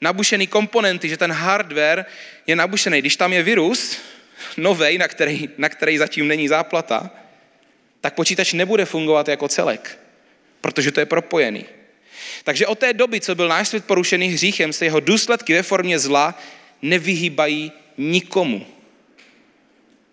nabušený 0.00 0.46
komponenty, 0.46 1.08
že 1.08 1.16
ten 1.16 1.32
hardware 1.32 2.06
je 2.46 2.56
nabušený. 2.56 2.98
Když 2.98 3.16
tam 3.16 3.32
je 3.32 3.42
virus, 3.42 3.98
novej, 4.56 4.98
na 4.98 5.08
který, 5.08 5.48
na 5.58 5.68
který 5.68 5.98
zatím 5.98 6.28
není 6.28 6.48
záplata, 6.48 7.10
tak 8.00 8.14
počítač 8.14 8.52
nebude 8.52 8.84
fungovat 8.84 9.28
jako 9.28 9.48
celek, 9.48 9.98
protože 10.60 10.92
to 10.92 11.00
je 11.00 11.06
propojený. 11.06 11.64
Takže 12.44 12.66
od 12.66 12.78
té 12.78 12.92
doby, 12.92 13.20
co 13.20 13.34
byl 13.34 13.48
náš 13.48 13.68
svět 13.68 13.84
porušený 13.84 14.28
hříchem, 14.28 14.72
se 14.72 14.84
jeho 14.84 15.00
důsledky 15.00 15.54
ve 15.54 15.62
formě 15.62 15.98
zla 15.98 16.38
nevyhýbají 16.82 17.72
nikomu. 17.98 18.66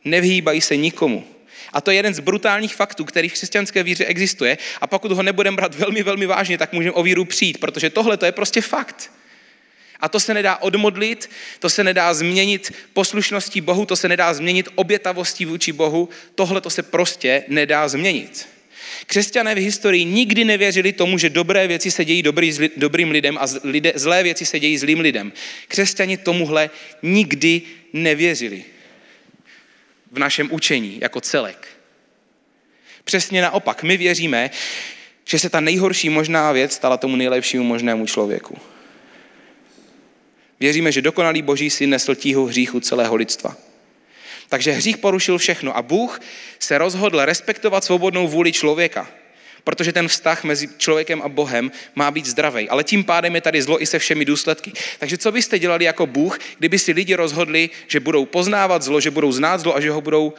Nevyhýbají 0.06 0.62
se 0.62 0.76
nikomu. 0.78 1.28
A 1.74 1.82
to 1.82 1.92
je 1.92 1.98
jeden 1.98 2.14
z 2.14 2.20
brutálních 2.20 2.76
faktů, 2.76 3.06
který 3.06 3.30
v 3.30 3.34
křesťanské 3.34 3.84
víře 3.84 4.06
existuje. 4.06 4.58
A 4.82 4.88
pokud 4.88 5.12
ho 5.12 5.24
nebudeme 5.24 5.56
brát 5.56 5.76
velmi, 5.76 6.04
velmi 6.04 6.26
vážně, 6.26 6.58
tak 6.58 6.74
můžeme 6.74 6.92
o 6.92 7.04
víru 7.04 7.26
přijít, 7.26 7.58
protože 7.58 7.90
tohle 7.90 8.18
to 8.18 8.26
je 8.26 8.32
prostě 8.32 8.62
fakt. 8.62 9.12
A 10.00 10.10
to 10.10 10.20
se 10.20 10.34
nedá 10.34 10.58
odmodlit, 10.58 11.30
to 11.60 11.70
se 11.70 11.84
nedá 11.84 12.14
změnit 12.14 12.74
poslušností 12.94 13.62
Bohu, 13.62 13.86
to 13.86 13.96
se 13.96 14.10
nedá 14.10 14.34
změnit 14.34 14.70
obětavostí 14.76 15.46
vůči 15.46 15.72
Bohu, 15.72 16.10
tohle 16.36 16.62
to 16.62 16.70
se 16.70 16.84
prostě 16.84 17.44
nedá 17.48 17.88
změnit. 17.88 18.48
Křesťané 19.08 19.56
v 19.56 19.58
historii 19.58 20.06
nikdy 20.06 20.46
nevěřili 20.46 20.94
tomu, 20.94 21.18
že 21.18 21.30
dobré 21.30 21.68
věci 21.68 21.92
se 21.92 22.06
dějí 22.06 22.24
dobrý, 22.24 22.58
dobrým 22.78 23.12
lidem 23.12 23.38
a 23.38 23.48
zlé 23.96 24.24
věci 24.24 24.46
se 24.46 24.60
dějí 24.60 24.78
zlým 24.78 25.00
lidem. 25.00 25.34
Křesťani 25.68 26.18
tomuhle 26.18 26.70
nikdy 27.02 27.62
nevěřili 27.94 28.64
v 30.12 30.20
našem 30.20 30.50
učení 30.52 30.98
jako 31.02 31.22
celek. 31.22 31.68
Přesně 33.04 33.42
naopak, 33.42 33.84
my 33.84 33.98
věříme, 33.98 34.50
že 35.26 35.40
se 35.40 35.50
ta 35.50 35.60
nejhorší 35.60 36.10
možná 36.10 36.52
věc 36.52 36.74
stala 36.74 36.98
tomu 36.98 37.16
nejlepšímu 37.16 37.64
možnému 37.64 38.06
člověku. 38.06 38.58
Věříme, 40.60 40.92
že 40.92 41.02
dokonalý 41.02 41.42
boží 41.42 41.70
syn 41.70 41.90
nesl 41.90 42.16
tíhu 42.16 42.46
hříchu 42.46 42.80
celého 42.80 43.16
lidstva. 43.16 43.58
Takže 44.50 44.72
hřích 44.72 44.98
porušil 44.98 45.38
všechno 45.38 45.78
a 45.78 45.82
Bůh 45.82 46.22
se 46.60 46.78
rozhodl 46.78 47.26
respektovat 47.26 47.84
svobodnou 47.84 48.28
vůli 48.28 48.52
člověka, 48.52 49.08
protože 49.64 49.94
ten 49.94 50.08
vztah 50.08 50.44
mezi 50.44 50.70
člověkem 50.78 51.22
a 51.22 51.30
Bohem 51.30 51.72
má 51.96 52.12
být 52.12 52.26
zdravý. 52.26 52.70
Ale 52.70 52.84
tím 52.84 53.04
pádem 53.04 53.36
je 53.36 53.42
tady 53.42 53.62
zlo 53.62 53.82
i 53.82 53.86
se 53.86 54.00
všemi 54.00 54.26
důsledky. 54.26 54.72
Takže 55.00 55.18
co 55.18 55.32
byste 55.32 55.60
dělali 55.60 55.86
jako 55.86 56.08
Bůh, 56.08 56.40
kdyby 56.58 56.80
si 56.80 56.92
lidi 56.92 57.16
rozhodli, 57.16 57.70
že 57.88 58.00
budou 58.00 58.26
poznávat 58.26 58.82
zlo, 58.82 59.02
že 59.02 59.12
budou 59.12 59.32
znát 59.32 59.58
zlo 59.58 59.76
a 59.76 59.82
že 59.82 59.92
ho 59.92 60.02
budou 60.02 60.34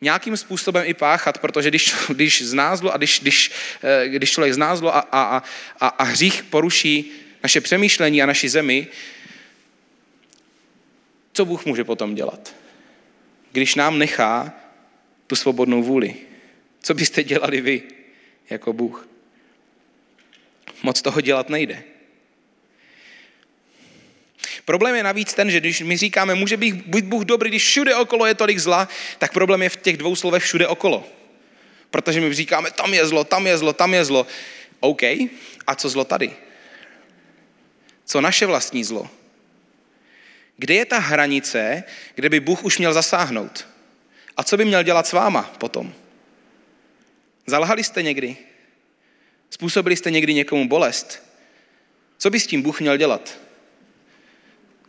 nějakým 0.00 0.36
způsobem 0.36 0.84
i 0.86 0.94
páchat, 0.94 1.38
protože 1.38 1.68
když, 1.68 1.94
když 2.08 2.42
zná 2.42 2.76
zlo 2.76 2.94
a 2.94 2.96
když, 2.96 3.20
když, 3.20 3.50
eh, 3.82 4.08
když 4.08 4.30
člověk 4.30 4.54
zná 4.54 4.76
zlo 4.76 4.96
a, 4.96 5.00
a, 5.12 5.42
a, 5.80 5.88
a 5.88 6.04
hřích 6.04 6.42
poruší 6.42 7.12
naše 7.42 7.60
přemýšlení 7.60 8.22
a 8.22 8.26
naši 8.26 8.48
zemi, 8.48 8.86
co 11.36 11.44
Bůh 11.44 11.64
může 11.64 11.84
potom 11.84 12.14
dělat? 12.14 12.54
Když 13.52 13.74
nám 13.74 13.98
nechá 13.98 14.52
tu 15.26 15.36
svobodnou 15.36 15.82
vůli. 15.82 16.14
Co 16.82 16.94
byste 16.94 17.24
dělali 17.24 17.60
vy 17.60 17.82
jako 18.50 18.72
Bůh? 18.72 19.08
Moc 20.82 21.02
toho 21.02 21.20
dělat 21.20 21.48
nejde. 21.48 21.82
Problém 24.64 24.94
je 24.94 25.02
navíc 25.02 25.34
ten, 25.34 25.50
že 25.50 25.60
když 25.60 25.80
my 25.80 25.96
říkáme, 25.96 26.34
může 26.34 26.56
být 26.56 27.04
Bůh 27.04 27.24
dobrý, 27.24 27.50
když 27.50 27.64
všude 27.64 27.96
okolo 27.96 28.26
je 28.26 28.34
tolik 28.34 28.58
zla, 28.58 28.88
tak 29.18 29.32
problém 29.32 29.62
je 29.62 29.68
v 29.68 29.76
těch 29.76 29.96
dvou 29.96 30.16
slovech 30.16 30.42
všude 30.42 30.66
okolo. 30.66 31.06
Protože 31.90 32.20
my 32.20 32.34
říkáme, 32.34 32.70
tam 32.70 32.94
je 32.94 33.06
zlo, 33.06 33.24
tam 33.24 33.46
je 33.46 33.58
zlo, 33.58 33.72
tam 33.72 33.94
je 33.94 34.04
zlo. 34.04 34.26
OK, 34.80 35.02
a 35.66 35.74
co 35.76 35.88
zlo 35.88 36.04
tady? 36.04 36.32
Co 38.04 38.20
naše 38.20 38.46
vlastní 38.46 38.84
zlo? 38.84 39.10
Kde 40.56 40.74
je 40.74 40.84
ta 40.84 40.98
hranice, 40.98 41.84
kde 42.14 42.28
by 42.28 42.40
Bůh 42.40 42.64
už 42.64 42.78
měl 42.78 42.94
zasáhnout? 42.94 43.66
A 44.36 44.44
co 44.44 44.56
by 44.56 44.64
měl 44.64 44.82
dělat 44.82 45.06
s 45.06 45.12
váma 45.12 45.42
potom? 45.42 45.94
Zalhali 47.46 47.84
jste 47.84 48.02
někdy? 48.02 48.36
Způsobili 49.50 49.96
jste 49.96 50.10
někdy 50.10 50.34
někomu 50.34 50.68
bolest? 50.68 51.22
Co 52.18 52.30
by 52.30 52.40
s 52.40 52.46
tím 52.46 52.62
Bůh 52.62 52.80
měl 52.80 52.96
dělat? 52.96 53.38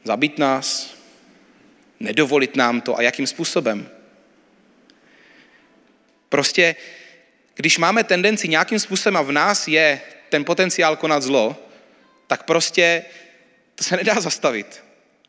Zabít 0.03 0.37
nás? 0.37 0.95
Nedovolit 1.99 2.55
nám 2.55 2.81
to? 2.81 2.97
A 2.97 3.01
jakým 3.01 3.27
způsobem? 3.27 3.89
Prostě, 6.29 6.75
když 7.55 7.77
máme 7.77 8.03
tendenci 8.03 8.47
nějakým 8.47 8.79
způsobem 8.79 9.17
a 9.17 9.21
v 9.21 9.31
nás 9.31 9.67
je 9.67 10.01
ten 10.29 10.45
potenciál 10.45 10.95
konat 10.95 11.23
zlo, 11.23 11.69
tak 12.27 12.43
prostě 12.43 13.05
to 13.75 13.83
se 13.83 13.97
nedá 13.97 14.21
zastavit. 14.21 14.86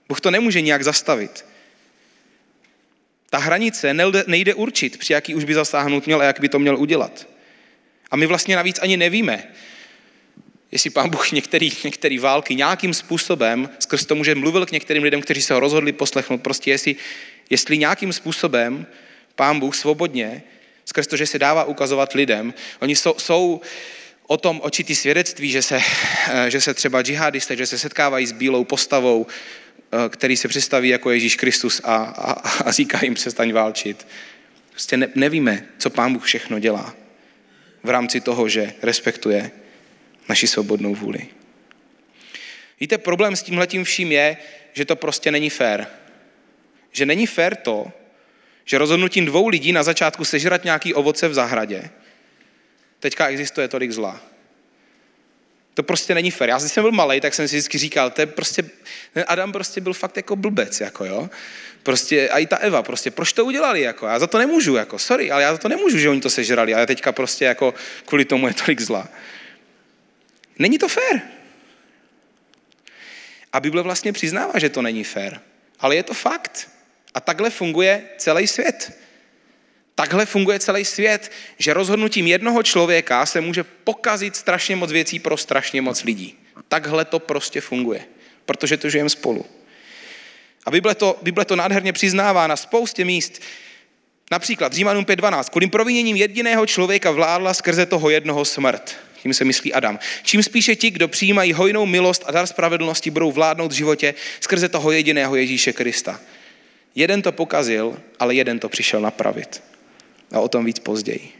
Bůh 0.09 0.21
to 0.21 0.31
nemůže 0.31 0.61
nijak 0.61 0.85
zastavit. 0.85 1.45
Ta 3.31 3.38
hranice 3.38 3.95
nejde 4.27 4.55
určit, 4.55 4.97
při 4.97 5.12
jaký 5.12 5.35
už 5.35 5.45
by 5.45 5.55
zasáhnout 5.55 6.07
měl 6.07 6.21
a 6.21 6.25
jak 6.25 6.41
by 6.41 6.49
to 6.49 6.59
měl 6.59 6.77
udělat. 6.77 7.29
A 8.11 8.17
my 8.17 8.27
vlastně 8.27 8.57
navíc 8.57 8.79
ani 8.83 8.97
nevíme, 8.97 9.49
jestli 10.73 10.91
pán 10.91 11.11
Bůh 11.11 11.33
některý, 11.33 11.73
některý 11.85 12.19
války 12.19 12.55
nějakým 12.55 12.95
způsobem, 12.95 13.71
skrz 13.79 14.07
tomu, 14.07 14.25
že 14.25 14.35
mluvil 14.35 14.67
k 14.67 14.73
některým 14.73 15.03
lidem, 15.03 15.21
kteří 15.21 15.43
se 15.43 15.55
ho 15.55 15.61
rozhodli 15.61 15.93
poslechnout, 15.93 16.43
prostě 16.43 16.71
jestli, 16.71 16.97
jestli 17.50 17.79
nějakým 17.79 18.12
způsobem 18.12 18.87
pán 19.35 19.61
Bůh 19.61 19.77
svobodně, 19.77 20.43
skrz 20.85 21.07
to, 21.07 21.17
že 21.17 21.27
se 21.27 21.38
dává 21.38 21.65
ukazovat 21.65 22.12
lidem, 22.12 22.55
oni 22.81 22.97
jsou, 22.97 23.15
jsou 23.19 23.61
o 24.27 24.37
tom 24.37 24.61
očitý 24.65 24.95
svědectví, 24.95 25.50
že 25.50 25.62
se, 25.62 25.81
že 26.49 26.61
se 26.61 26.75
třeba 26.75 27.03
džihadisté, 27.03 27.57
že 27.57 27.67
se 27.67 27.79
setkávají 27.79 28.27
s 28.27 28.33
bílou 28.33 28.65
postavou, 28.65 29.27
Eh, 29.27 29.68
který 30.09 30.37
se 30.37 30.49
představí 30.49 30.88
jako 30.88 31.11
Ježíš 31.11 31.37
Kristus 31.37 31.80
a, 31.85 31.97
a, 31.97 32.33
a 32.64 32.71
říká 32.71 32.99
jim 33.02 33.14
přestaň 33.14 33.52
válčit. 33.52 34.07
Prostě 34.71 34.97
ne, 34.97 35.09
nevíme, 35.14 35.64
co 35.78 35.90
Pán 35.90 36.12
Bůh 36.12 36.25
všechno 36.25 36.59
dělá 36.59 36.95
v 37.83 37.90
rámci 37.90 38.21
toho, 38.21 38.49
že 38.49 38.73
respektuje 38.83 39.50
naši 40.28 40.47
svobodnou 40.47 40.95
vůli. 40.95 41.26
Víte, 42.80 42.99
problém 42.99 43.37
s 43.37 43.42
tímhletím 43.42 43.85
vším 43.85 44.12
je, 44.12 44.37
že 44.73 44.85
to 44.85 44.97
prostě 44.97 45.30
není 45.30 45.50
fér. 45.50 45.87
Že 46.92 47.07
není 47.07 47.26
fér 47.26 47.57
to, 47.57 47.92
že 48.64 48.78
rozhodnutím 48.78 49.26
dvou 49.26 49.49
lidí 49.49 49.73
na 49.73 49.83
začátku 49.83 50.25
sežrat 50.25 50.64
nějaký 50.64 50.95
ovoce 50.95 51.28
v 51.28 51.35
zahradě, 51.35 51.90
teďka 53.00 53.28
existuje 53.28 53.68
tolik 53.68 53.92
zla. 53.92 54.21
To 55.78 55.82
prostě 55.82 56.14
není 56.14 56.30
fér. 56.30 56.49
Já 56.49 56.58
když 56.58 56.73
jsem 56.73 56.85
byl 56.85 56.92
malý, 56.92 57.20
tak 57.20 57.35
jsem 57.35 57.49
si 57.49 57.56
vždycky 57.56 57.78
říkal, 57.78 58.11
to 58.11 58.20
je 58.20 58.26
prostě, 58.26 58.62
ten 59.14 59.25
Adam 59.28 59.52
prostě 59.52 59.80
byl 59.80 59.92
fakt 59.92 60.16
jako 60.16 60.37
blbec, 60.37 60.80
jako 60.80 61.04
jo. 61.04 61.30
Prostě 61.82 62.28
a 62.28 62.38
i 62.38 62.47
ta 62.47 62.56
Eva, 62.56 62.82
prostě 62.82 63.11
proč 63.11 63.32
to 63.32 63.44
udělali, 63.44 63.80
jako 63.80 64.06
já 64.06 64.18
za 64.18 64.26
to 64.26 64.38
nemůžu, 64.38 64.76
jako 64.76 64.99
sorry, 64.99 65.30
ale 65.30 65.42
já 65.42 65.52
za 65.52 65.58
to 65.58 65.68
nemůžu, 65.68 65.99
že 65.99 66.08
oni 66.08 66.20
to 66.20 66.30
sežrali 66.30 66.75
a 66.75 66.87
teďka 66.87 67.12
prostě 67.12 67.44
jako 67.44 67.75
kvůli 68.06 68.25
tomu 68.25 68.49
je 68.49 68.54
tolik 68.54 68.80
zla. 68.80 69.08
Není 70.58 70.78
to 70.78 70.88
fér. 70.88 71.23
A 73.52 73.61
Bible 73.61 73.82
vlastně 73.82 74.12
přiznává, 74.12 74.58
že 74.58 74.68
to 74.68 74.82
není 74.82 75.04
fér. 75.04 75.40
Ale 75.80 75.97
je 75.97 76.02
to 76.02 76.14
fakt. 76.14 76.70
A 77.14 77.20
takhle 77.20 77.50
funguje 77.50 78.02
celý 78.16 78.47
svět. 78.47 78.99
Takhle 79.99 80.26
funguje 80.26 80.59
celý 80.59 80.85
svět, 80.85 81.33
že 81.59 81.75
rozhodnutím 81.75 82.26
jednoho 82.26 82.62
člověka 82.62 83.26
se 83.26 83.40
může 83.40 83.64
pokazit 83.64 84.37
strašně 84.37 84.76
moc 84.76 84.93
věcí 84.93 85.19
pro 85.19 85.37
strašně 85.37 85.83
moc 85.83 86.05
lidí. 86.05 86.38
Takhle 86.69 87.05
to 87.05 87.19
prostě 87.19 87.61
funguje, 87.61 88.00
protože 88.45 88.76
to 88.76 88.90
žijeme 88.90 89.11
spolu. 89.11 89.47
A 90.67 90.71
Bible 90.71 90.95
to, 90.95 91.19
Bible 91.23 91.45
to 91.45 91.57
nádherně 91.57 91.93
přiznává 91.93 92.47
na 92.47 92.57
spoustě 92.57 93.05
míst. 93.05 93.43
Například 94.31 94.73
Římanům 94.73 95.05
5.12. 95.05 95.50
Kvůli 95.50 95.67
proviněním 95.67 96.17
jediného 96.17 96.67
člověka 96.67 97.11
vládla 97.11 97.55
skrze 97.55 97.87
toho 97.87 98.11
jednoho 98.11 98.45
smrt. 98.45 98.97
Tím 99.23 99.35
se 99.35 99.45
myslí 99.45 99.73
Adam. 99.73 99.99
Čím 100.23 100.43
spíše 100.43 100.76
ti, 100.76 100.90
kdo 100.90 101.09
přijímají 101.09 101.52
hojnou 101.52 101.87
milost 101.87 102.23
a 102.26 102.33
dar 102.33 102.47
spravedlnosti, 102.47 103.11
budou 103.11 103.33
vládnout 103.33 103.73
v 103.73 103.76
životě 103.76 104.14
skrze 104.40 104.69
toho 104.69 104.93
jediného 104.93 105.37
Ježíše 105.37 105.73
Krista. 105.73 106.21
Jeden 106.95 107.23
to 107.23 107.33
pokazil, 107.33 107.99
ale 108.19 108.35
jeden 108.35 108.59
to 108.59 108.69
přišel 108.69 109.00
napravit. 109.00 109.62
A 110.32 110.40
o 110.40 110.49
tom 110.49 110.64
víc 110.64 110.78
později. 110.78 111.32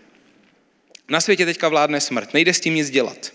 Na 1.09 1.21
světě 1.21 1.47
teďka 1.47 1.68
vládne 1.68 2.00
smrt. 2.00 2.35
Nejde 2.35 2.54
s 2.54 2.61
tím 2.61 2.75
nic 2.75 2.90
dělat. 2.90 3.33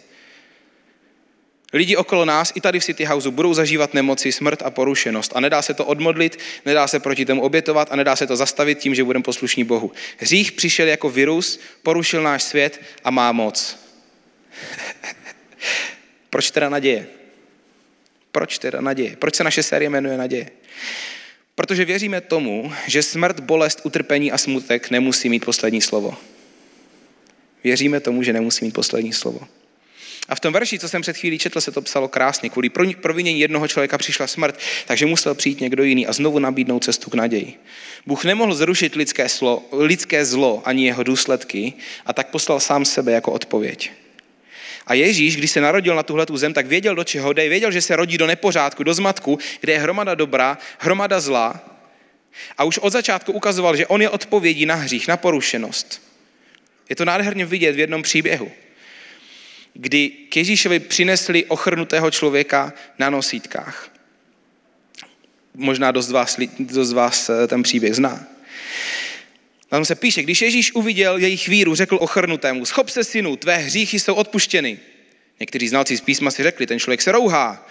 Lidi 1.73 1.95
okolo 1.95 2.25
nás, 2.25 2.51
i 2.55 2.61
tady 2.61 2.79
v 2.79 2.85
City 2.85 3.05
Houseu, 3.05 3.31
budou 3.31 3.53
zažívat 3.53 3.93
nemoci, 3.93 4.31
smrt 4.31 4.61
a 4.61 4.69
porušenost. 4.69 5.31
A 5.35 5.39
nedá 5.39 5.61
se 5.61 5.73
to 5.73 5.85
odmodlit, 5.85 6.39
nedá 6.65 6.87
se 6.87 6.99
proti 6.99 7.25
tomu 7.25 7.41
obětovat 7.41 7.87
a 7.91 7.95
nedá 7.95 8.15
se 8.15 8.27
to 8.27 8.35
zastavit 8.35 8.79
tím, 8.79 8.95
že 8.95 9.03
budeme 9.03 9.23
poslušní 9.23 9.63
Bohu. 9.63 9.91
Hřích 10.17 10.51
přišel 10.51 10.87
jako 10.87 11.09
virus, 11.09 11.59
porušil 11.83 12.23
náš 12.23 12.43
svět 12.43 12.81
a 13.03 13.11
má 13.11 13.31
moc. 13.31 13.79
Proč 16.29 16.51
teda 16.51 16.69
naděje? 16.69 17.07
Proč 18.31 18.57
teda 18.57 18.81
naděje? 18.81 19.15
Proč 19.15 19.35
se 19.35 19.43
naše 19.43 19.63
série 19.63 19.89
jmenuje 19.89 20.17
naděje? 20.17 20.49
Protože 21.55 21.85
věříme 21.85 22.21
tomu, 22.21 22.73
že 22.87 23.03
smrt, 23.03 23.39
bolest, 23.39 23.81
utrpení 23.83 24.31
a 24.31 24.37
smutek 24.37 24.91
nemusí 24.91 25.29
mít 25.29 25.45
poslední 25.45 25.81
slovo. 25.81 26.17
Věříme 27.63 27.99
tomu, 27.99 28.23
že 28.23 28.33
nemusí 28.33 28.65
mít 28.65 28.73
poslední 28.73 29.13
slovo. 29.13 29.39
A 30.29 30.35
v 30.35 30.39
tom 30.39 30.53
verši, 30.53 30.79
co 30.79 30.89
jsem 30.89 31.01
před 31.01 31.17
chvílí 31.17 31.39
četl, 31.39 31.61
se 31.61 31.71
to 31.71 31.81
psalo 31.81 32.07
krásně. 32.07 32.49
Kvůli 32.49 32.69
provinění 33.01 33.39
jednoho 33.39 33.67
člověka 33.67 33.97
přišla 33.97 34.27
smrt, 34.27 34.59
takže 34.85 35.05
musel 35.05 35.35
přijít 35.35 35.61
někdo 35.61 35.83
jiný 35.83 36.07
a 36.07 36.13
znovu 36.13 36.39
nabídnout 36.39 36.83
cestu 36.83 37.09
k 37.09 37.13
naději. 37.13 37.53
Bůh 38.05 38.25
nemohl 38.25 38.53
zrušit 38.53 38.95
lidské, 38.95 39.29
slo, 39.29 39.63
lidské 39.71 40.25
zlo 40.25 40.61
ani 40.65 40.85
jeho 40.85 41.03
důsledky 41.03 41.73
a 42.05 42.13
tak 42.13 42.27
poslal 42.27 42.59
sám 42.59 42.85
sebe 42.85 43.11
jako 43.11 43.31
odpověď. 43.31 43.91
A 44.87 44.93
Ježíš, 44.93 45.37
když 45.37 45.51
se 45.51 45.61
narodil 45.61 45.95
na 45.95 46.03
tuhle 46.03 46.25
zem, 46.33 46.53
tak 46.53 46.65
věděl, 46.65 46.95
do 46.95 47.03
čeho 47.03 47.33
jde, 47.33 47.49
věděl, 47.49 47.71
že 47.71 47.81
se 47.81 47.95
rodí 47.95 48.17
do 48.17 48.27
nepořádku, 48.27 48.83
do 48.83 48.93
zmatku, 48.93 49.39
kde 49.61 49.73
je 49.73 49.79
hromada 49.79 50.15
dobra, 50.15 50.57
hromada 50.79 51.19
zla. 51.19 51.69
A 52.57 52.63
už 52.63 52.77
od 52.77 52.89
začátku 52.89 53.31
ukazoval, 53.31 53.75
že 53.75 53.87
on 53.87 54.01
je 54.01 54.09
odpovědí 54.09 54.65
na 54.65 54.75
hřích, 54.75 55.07
na 55.07 55.17
porušenost. 55.17 56.01
Je 56.89 56.95
to 56.95 57.05
nádherně 57.05 57.45
vidět 57.45 57.71
v 57.71 57.79
jednom 57.79 58.01
příběhu, 58.01 58.51
kdy 59.73 60.09
k 60.09 60.37
Ježíšovi 60.37 60.79
přinesli 60.79 61.45
ochrnutého 61.45 62.11
člověka 62.11 62.73
na 62.99 63.09
nosítkách. 63.09 63.89
Možná 65.53 65.91
dost 65.91 66.11
vás, 66.11 66.39
dost 66.59 66.93
vás 66.93 67.29
eh, 67.29 67.47
ten 67.47 67.63
příběh 67.63 67.95
zná. 67.95 68.32
Tam 69.73 69.85
se 69.85 69.95
píše, 69.95 70.23
když 70.23 70.41
Ježíš 70.41 70.75
uviděl 70.75 71.17
jejich 71.17 71.47
víru, 71.47 71.75
řekl 71.75 71.97
ochrnutému, 72.01 72.65
schop 72.65 72.89
se 72.89 73.03
synu, 73.03 73.35
tvé 73.35 73.57
hříchy 73.57 73.99
jsou 73.99 74.13
odpuštěny. 74.13 74.79
Někteří 75.39 75.67
znalci 75.67 75.97
z 75.97 76.01
písma 76.01 76.31
si 76.31 76.43
řekli, 76.43 76.67
ten 76.67 76.79
člověk 76.79 77.01
se 77.01 77.11
rouhá. 77.11 77.67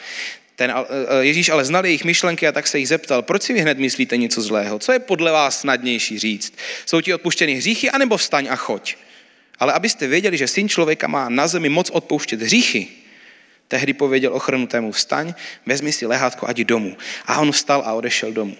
Ten 0.56 0.70
eh, 0.70 0.84
eh, 1.20 1.24
Ježíš 1.24 1.48
ale 1.48 1.64
znal 1.64 1.86
jejich 1.86 2.04
myšlenky 2.04 2.48
a 2.48 2.52
tak 2.52 2.66
se 2.66 2.78
jich 2.78 2.88
zeptal, 2.88 3.22
proč 3.22 3.42
si 3.42 3.52
vy 3.52 3.60
hned 3.60 3.78
myslíte 3.78 4.16
něco 4.16 4.42
zlého? 4.42 4.78
Co 4.78 4.92
je 4.92 4.98
podle 4.98 5.32
vás 5.32 5.60
snadnější 5.60 6.18
říct? 6.18 6.54
Jsou 6.86 7.00
ti 7.00 7.14
odpuštěny 7.14 7.54
hříchy, 7.54 7.90
anebo 7.90 8.16
vstaň 8.16 8.48
a 8.50 8.56
choď? 8.56 8.96
Ale 9.58 9.72
abyste 9.72 10.06
věděli, 10.06 10.36
že 10.36 10.48
syn 10.48 10.68
člověka 10.68 11.06
má 11.06 11.28
na 11.28 11.46
zemi 11.46 11.68
moc 11.68 11.90
odpouštět 11.90 12.42
hříchy, 12.42 12.88
tehdy 13.68 13.92
pověděl 13.92 14.34
ochrnutému 14.34 14.92
vstaň, 14.92 15.34
vezmi 15.66 15.92
si 15.92 16.06
lehátko 16.06 16.46
a 16.46 16.50
jdi 16.50 16.64
domů. 16.64 16.96
A 17.26 17.38
on 17.38 17.52
vstal 17.52 17.82
a 17.86 17.92
odešel 17.92 18.32
domů. 18.32 18.56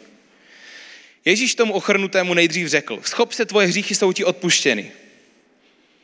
Ježíš 1.25 1.55
tomu 1.55 1.73
ochrnutému 1.73 2.35
nejdřív 2.35 2.69
řekl, 2.69 3.01
schop 3.03 3.33
se, 3.33 3.45
tvoje 3.45 3.67
hříchy 3.67 3.95
jsou 3.95 4.13
ti 4.13 4.25
odpuštěny. 4.25 4.93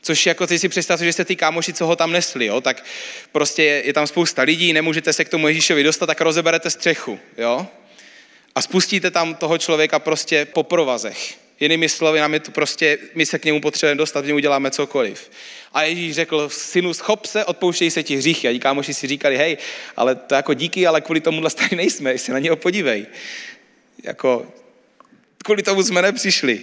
Což 0.03 0.27
jako 0.27 0.47
ty 0.47 0.59
si 0.59 0.69
představ, 0.69 1.01
že 1.01 1.13
jste 1.13 1.25
ty 1.25 1.37
kámoši, 1.37 1.73
co 1.73 1.87
ho 1.87 1.97
tam 1.97 2.13
nesli, 2.13 2.47
jo? 2.47 2.61
tak 2.61 2.85
prostě 3.33 3.65
je, 3.65 3.87
je 3.87 3.93
tam 3.93 4.07
spousta 4.07 4.43
lidí, 4.43 4.73
nemůžete 4.73 5.13
se 5.13 5.25
k 5.25 5.29
tomu 5.29 5.49
Ježíšovi 5.49 5.83
dostat, 5.83 6.07
tak 6.07 6.21
rozeberete 6.21 6.71
střechu. 6.71 7.19
Jo? 7.39 7.67
A 8.55 8.63
spustíte 8.63 9.11
tam 9.11 9.35
toho 9.35 9.59
člověka 9.59 9.99
prostě 9.99 10.45
po 10.45 10.63
provazech. 10.63 11.39
Jinými 11.61 11.89
slovy, 11.89 12.21
nám 12.21 12.35
je 12.35 12.41
to 12.41 12.51
prostě, 12.51 12.99
my 13.15 13.27
se 13.27 13.39
k 13.39 13.45
němu 13.45 13.61
potřebujeme 13.61 13.99
dostat, 13.99 14.25
něm 14.25 14.37
uděláme 14.37 14.71
cokoliv. 14.71 15.31
A 15.73 15.83
Ježíš 15.83 16.15
řekl, 16.15 16.49
synu, 16.49 16.95
schop 16.95 17.27
se, 17.27 17.45
odpouštěj 17.45 17.91
se 17.91 18.03
ti 18.03 18.17
hříchy. 18.17 18.49
A 18.49 18.59
kámoši 18.59 18.95
si 18.95 19.07
říkali, 19.07 19.37
hej, 19.37 19.57
ale 19.97 20.15
to 20.15 20.35
jako 20.35 20.55
díky, 20.55 20.87
ale 20.87 21.01
kvůli 21.01 21.21
tomu 21.21 21.41
tady 21.51 21.77
nejsme, 21.77 22.19
se 22.19 22.33
na 22.33 22.39
něho 22.39 22.57
podívej. 22.57 23.07
Jako, 24.03 24.47
kvůli 25.45 25.63
tomu 25.63 25.83
jsme 25.83 26.03
nepřišli. 26.03 26.61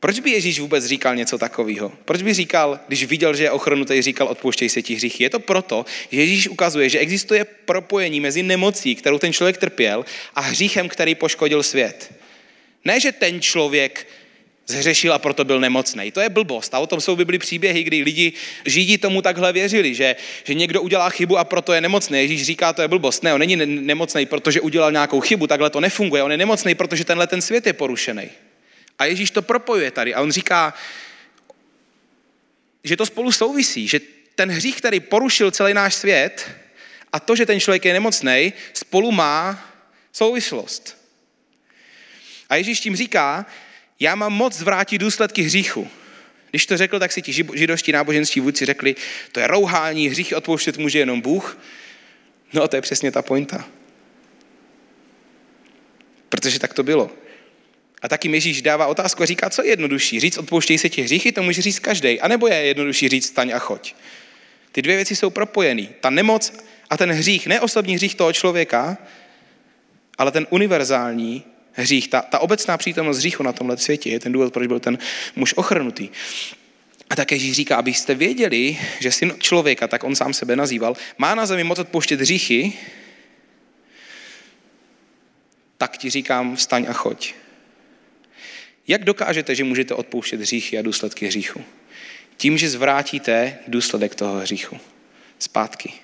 Proč 0.00 0.20
by 0.20 0.30
Ježíš 0.30 0.60
vůbec 0.60 0.84
říkal 0.84 1.16
něco 1.16 1.38
takového? 1.38 1.92
Proč 2.04 2.22
by 2.22 2.34
říkal, 2.34 2.80
když 2.88 3.04
viděl, 3.04 3.34
že 3.34 3.42
je 3.42 3.50
ochrnutý, 3.50 4.02
říkal, 4.02 4.28
odpouštěj 4.28 4.68
se 4.68 4.82
ti 4.82 4.94
hříchy? 4.94 5.24
Je 5.24 5.30
to 5.30 5.40
proto, 5.40 5.84
že 6.10 6.20
Ježíš 6.20 6.48
ukazuje, 6.48 6.88
že 6.88 6.98
existuje 6.98 7.44
propojení 7.44 8.20
mezi 8.20 8.42
nemocí, 8.42 8.94
kterou 8.94 9.18
ten 9.18 9.32
člověk 9.32 9.56
trpěl, 9.56 10.04
a 10.34 10.40
hříchem, 10.40 10.88
který 10.88 11.14
poškodil 11.14 11.62
svět. 11.62 12.14
Ne, 12.84 13.00
že 13.00 13.12
ten 13.12 13.40
člověk 13.40 14.06
zhřešil 14.66 15.12
a 15.12 15.18
proto 15.18 15.44
byl 15.44 15.60
nemocný. 15.60 16.10
To 16.10 16.20
je 16.20 16.28
blbost. 16.28 16.74
A 16.74 16.78
o 16.78 16.86
tom 16.86 17.00
jsou 17.00 17.16
Bibli 17.16 17.38
příběhy, 17.38 17.82
kdy 17.82 18.02
lidi 18.02 18.32
židí 18.64 18.98
tomu 18.98 19.22
takhle 19.22 19.52
věřili, 19.52 19.94
že, 19.94 20.16
že 20.44 20.54
někdo 20.54 20.82
udělá 20.82 21.10
chybu 21.10 21.38
a 21.38 21.44
proto 21.44 21.72
je 21.72 21.80
nemocný. 21.80 22.18
Ježíš 22.18 22.42
říká, 22.42 22.72
to 22.72 22.82
je 22.82 22.88
blbost. 22.88 23.22
Ne, 23.22 23.34
on 23.34 23.40
není 23.40 23.56
nemocný, 23.66 24.26
protože 24.26 24.60
udělal 24.60 24.92
nějakou 24.92 25.20
chybu, 25.20 25.46
takhle 25.46 25.70
to 25.70 25.80
nefunguje. 25.80 26.22
On 26.22 26.30
je 26.30 26.36
nemocný, 26.36 26.74
protože 26.74 27.04
tenhle 27.04 27.26
ten 27.26 27.42
svět 27.42 27.66
je 27.66 27.72
porušený. 27.72 28.30
A 28.98 29.04
Ježíš 29.04 29.30
to 29.30 29.42
propojuje 29.42 29.90
tady 29.90 30.14
a 30.14 30.22
on 30.22 30.32
říká, 30.32 30.74
že 32.84 32.96
to 32.96 33.06
spolu 33.06 33.32
souvisí, 33.32 33.88
že 33.88 34.00
ten 34.34 34.50
hřích, 34.50 34.76
který 34.76 35.00
porušil 35.00 35.50
celý 35.50 35.74
náš 35.74 35.94
svět 35.94 36.50
a 37.12 37.20
to, 37.20 37.36
že 37.36 37.46
ten 37.46 37.60
člověk 37.60 37.84
je 37.84 37.92
nemocný, 37.92 38.52
spolu 38.72 39.12
má 39.12 39.70
souvislost. 40.12 41.04
A 42.48 42.56
Ježíš 42.56 42.80
tím 42.80 42.96
říká, 42.96 43.46
já 44.00 44.14
mám 44.14 44.32
moc 44.32 44.54
zvrátit 44.54 44.98
důsledky 44.98 45.42
hříchu. 45.42 45.88
Když 46.50 46.66
to 46.66 46.76
řekl, 46.76 46.98
tak 46.98 47.12
si 47.12 47.22
ti 47.22 47.32
židovští 47.54 47.92
náboženství 47.92 48.40
vůdci 48.40 48.66
řekli, 48.66 48.94
to 49.32 49.40
je 49.40 49.46
rouhání, 49.46 50.08
hříchy 50.08 50.34
odpouštět 50.34 50.78
může 50.78 50.98
jenom 50.98 51.20
Bůh. 51.20 51.58
No 52.52 52.68
to 52.68 52.76
je 52.76 52.82
přesně 52.82 53.12
ta 53.12 53.22
pointa. 53.22 53.68
Protože 56.28 56.58
tak 56.58 56.74
to 56.74 56.82
bylo. 56.82 57.10
A 58.02 58.08
taky 58.08 58.28
Ježíš 58.28 58.62
dává 58.62 58.86
otázku 58.86 59.22
a 59.22 59.26
říká, 59.26 59.50
co 59.50 59.62
je 59.62 59.68
jednodušší? 59.68 60.20
Říct 60.20 60.38
odpouštěj 60.38 60.78
se 60.78 60.88
ti 60.88 61.02
hříchy, 61.02 61.32
to 61.32 61.42
může 61.42 61.62
říct 61.62 61.78
každý. 61.78 62.20
A 62.20 62.28
nebo 62.28 62.48
je 62.48 62.54
jednodušší 62.54 63.08
říct 63.08 63.26
staň 63.26 63.52
a 63.54 63.58
choď. 63.58 63.94
Ty 64.72 64.82
dvě 64.82 64.96
věci 64.96 65.16
jsou 65.16 65.30
propojený. 65.30 65.88
Ta 66.00 66.10
nemoc 66.10 66.52
a 66.90 66.96
ten 66.96 67.12
hřích, 67.12 67.46
ne 67.46 67.60
osobní 67.60 67.94
hřích 67.94 68.14
toho 68.14 68.32
člověka, 68.32 68.98
ale 70.18 70.30
ten 70.30 70.46
univerzální 70.50 71.44
hřích, 71.74 72.08
ta, 72.08 72.22
ta 72.22 72.38
obecná 72.38 72.76
přítomnost 72.76 73.18
hříchu 73.18 73.42
na 73.42 73.52
tomhle 73.52 73.76
světě 73.76 74.10
je 74.10 74.20
ten 74.20 74.32
důvod, 74.32 74.52
proč 74.52 74.66
byl 74.66 74.80
ten 74.80 74.98
muž 75.36 75.54
ochrnutý. 75.56 76.08
A 77.10 77.16
také 77.16 77.34
Ježíš 77.34 77.56
říká, 77.56 77.76
abyste 77.76 78.14
věděli, 78.14 78.78
že 79.00 79.12
syn 79.12 79.34
člověka, 79.38 79.88
tak 79.88 80.04
on 80.04 80.16
sám 80.16 80.34
sebe 80.34 80.56
nazýval, 80.56 80.96
má 81.18 81.34
na 81.34 81.46
zemi 81.46 81.64
moc 81.64 81.78
odpouštět 81.78 82.20
hříchy, 82.20 82.72
tak 85.78 85.98
ti 85.98 86.10
říkám, 86.10 86.56
vstaň 86.56 86.86
a 86.88 86.92
choď. 86.92 87.34
Jak 88.88 89.04
dokážete, 89.04 89.54
že 89.54 89.64
můžete 89.64 89.94
odpouštět 89.94 90.40
hříchy 90.40 90.78
a 90.78 90.82
důsledky 90.82 91.26
hříchu? 91.26 91.64
Tím, 92.36 92.58
že 92.58 92.70
zvrátíte 92.70 93.58
důsledek 93.68 94.14
toho 94.14 94.38
hříchu 94.38 94.80
zpátky. 95.38 96.03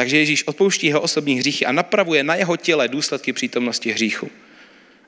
Takže 0.00 0.18
Ježíš 0.18 0.46
odpouští 0.46 0.86
jeho 0.86 1.00
osobní 1.00 1.34
hříchy 1.34 1.66
a 1.66 1.72
napravuje 1.72 2.24
na 2.24 2.34
jeho 2.34 2.56
těle 2.56 2.88
důsledky 2.88 3.32
přítomnosti 3.32 3.92
hříchu. 3.92 4.30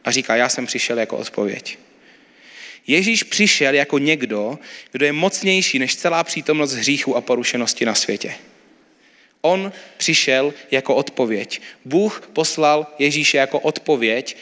A 0.04 0.10
říká, 0.10 0.36
já 0.36 0.48
jsem 0.48 0.66
přišel 0.66 0.98
jako 0.98 1.16
odpověď. 1.16 1.78
Ježíš 2.86 3.22
přišel 3.22 3.74
jako 3.74 3.98
někdo, 3.98 4.58
kdo 4.90 5.06
je 5.06 5.12
mocnější 5.12 5.78
než 5.78 5.96
celá 5.96 6.24
přítomnost 6.24 6.72
hříchu 6.72 7.16
a 7.16 7.20
porušenosti 7.20 7.84
na 7.84 7.94
světě. 7.94 8.34
On 9.40 9.72
přišel 9.96 10.54
jako 10.70 10.94
odpověď. 10.94 11.60
Bůh 11.84 12.28
poslal 12.32 12.86
Ježíše 12.98 13.38
jako 13.38 13.60
odpověď 13.60 14.36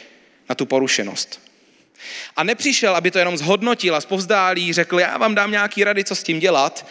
na 0.49 0.55
tu 0.55 0.65
porušenost. 0.65 1.41
A 2.35 2.43
nepřišel, 2.43 2.95
aby 2.95 3.11
to 3.11 3.19
jenom 3.19 3.37
zhodnotil 3.37 3.95
a 3.95 4.01
zpovzdálí, 4.01 4.73
řekl, 4.73 4.99
já 4.99 5.17
vám 5.17 5.35
dám 5.35 5.51
nějaký 5.51 5.83
rady, 5.83 6.03
co 6.03 6.15
s 6.15 6.23
tím 6.23 6.39
dělat, 6.39 6.85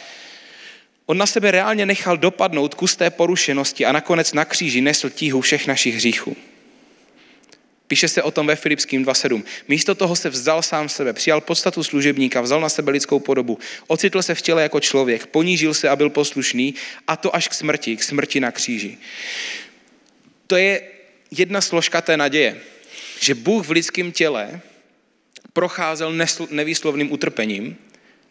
On 1.10 1.18
na 1.18 1.26
sebe 1.26 1.50
reálně 1.50 1.86
nechal 1.86 2.16
dopadnout 2.16 2.74
kus 2.74 2.96
té 2.96 3.10
porušenosti 3.10 3.86
a 3.86 3.92
nakonec 3.92 4.32
na 4.32 4.44
kříži 4.44 4.80
nesl 4.80 5.10
tíhu 5.10 5.40
všech 5.40 5.66
našich 5.66 5.94
hříchů. 5.94 6.36
Píše 7.86 8.08
se 8.08 8.22
o 8.22 8.30
tom 8.30 8.46
ve 8.46 8.56
Filipským 8.56 9.04
2.7. 9.04 9.42
Místo 9.68 9.94
toho 9.94 10.16
se 10.16 10.30
vzdal 10.30 10.62
sám 10.62 10.88
sebe, 10.88 11.12
přijal 11.12 11.40
podstatu 11.40 11.82
služebníka, 11.82 12.40
vzal 12.40 12.60
na 12.60 12.68
sebe 12.68 12.92
lidskou 12.92 13.18
podobu, 13.18 13.58
ocitl 13.86 14.22
se 14.22 14.34
v 14.34 14.42
těle 14.42 14.62
jako 14.62 14.80
člověk, 14.80 15.26
ponížil 15.26 15.74
se 15.74 15.88
a 15.88 15.96
byl 15.96 16.10
poslušný, 16.10 16.74
a 17.06 17.16
to 17.16 17.36
až 17.36 17.48
k 17.48 17.54
smrti, 17.54 17.96
k 17.96 18.02
smrti 18.02 18.40
na 18.40 18.52
kříži. 18.52 18.98
To 20.46 20.56
je 20.56 20.82
jedna 21.30 21.60
složka 21.60 22.00
té 22.00 22.16
naděje, 22.16 22.60
že 23.20 23.34
Bůh 23.34 23.66
v 23.66 23.70
lidském 23.70 24.12
těle 24.12 24.60
procházel 25.52 26.14
nevýslovným 26.50 27.12
utrpením, 27.12 27.76